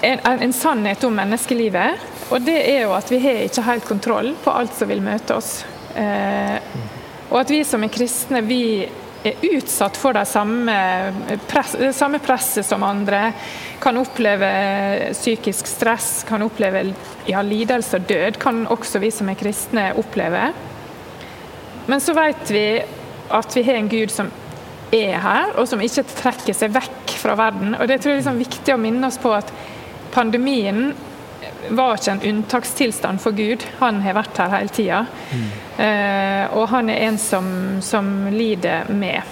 [0.00, 2.04] en, en sannhet om menneskelivet.
[2.30, 5.36] Og det er jo at vi har ikke helt kontroll på alt som vil møte
[5.36, 5.58] oss.
[5.98, 6.56] Eh,
[7.30, 8.86] og at vi som er kristne, vi
[9.24, 10.74] er utsatt for det samme,
[11.48, 13.32] press, samme presset som andre.
[13.82, 14.50] Kan oppleve
[15.12, 16.84] psykisk stress, kan oppleve
[17.26, 18.38] ja, lidelse og død.
[18.42, 20.50] Kan også vi som er kristne oppleve.
[21.86, 22.66] Men så vet vi
[23.28, 24.30] at vi har en Gud som
[24.94, 27.74] er her, og som ikke trekker seg vekk fra verden.
[27.74, 29.50] Og Det tror jeg er liksom viktig å minne oss på at
[30.14, 30.94] pandemien
[31.74, 33.64] var ikke en unntakstilstand for Gud.
[33.80, 35.04] Han har vært her hele tida.
[35.32, 35.48] Mm.
[35.76, 37.48] Eh, og han er en som,
[37.84, 39.22] som, lider med.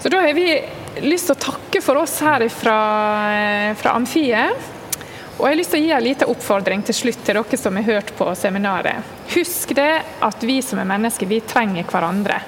[0.00, 0.48] Så da har vi
[1.04, 2.78] lyst til å takke for oss her fra,
[3.76, 4.72] fra Amfiet.
[5.34, 7.76] Og jeg har lyst til å gi en liten oppfordring til slutt til dere som
[7.76, 9.14] har hørt på seminaret.
[9.34, 9.92] Husk det
[10.22, 12.38] at vi som er mennesker, vi trenger hverandre.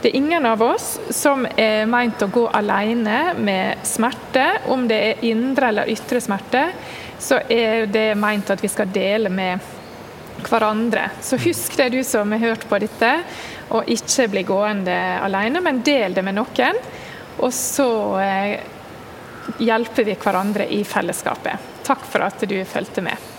[0.00, 4.46] Det er ingen av oss som er meint å gå alene med smerte.
[4.72, 6.62] Om det er indre eller ytre smerte,
[7.20, 9.60] så er det meint at vi skal dele med
[10.48, 11.08] hverandre.
[11.22, 13.12] Så husk det, du som har hørt på dette,
[13.70, 16.80] og ikke bli gående alene, men del det med noen.
[17.40, 18.54] Og så eh,
[19.62, 21.68] hjelper vi hverandre i fellesskapet.
[21.86, 23.29] Takk for at du fulgte med.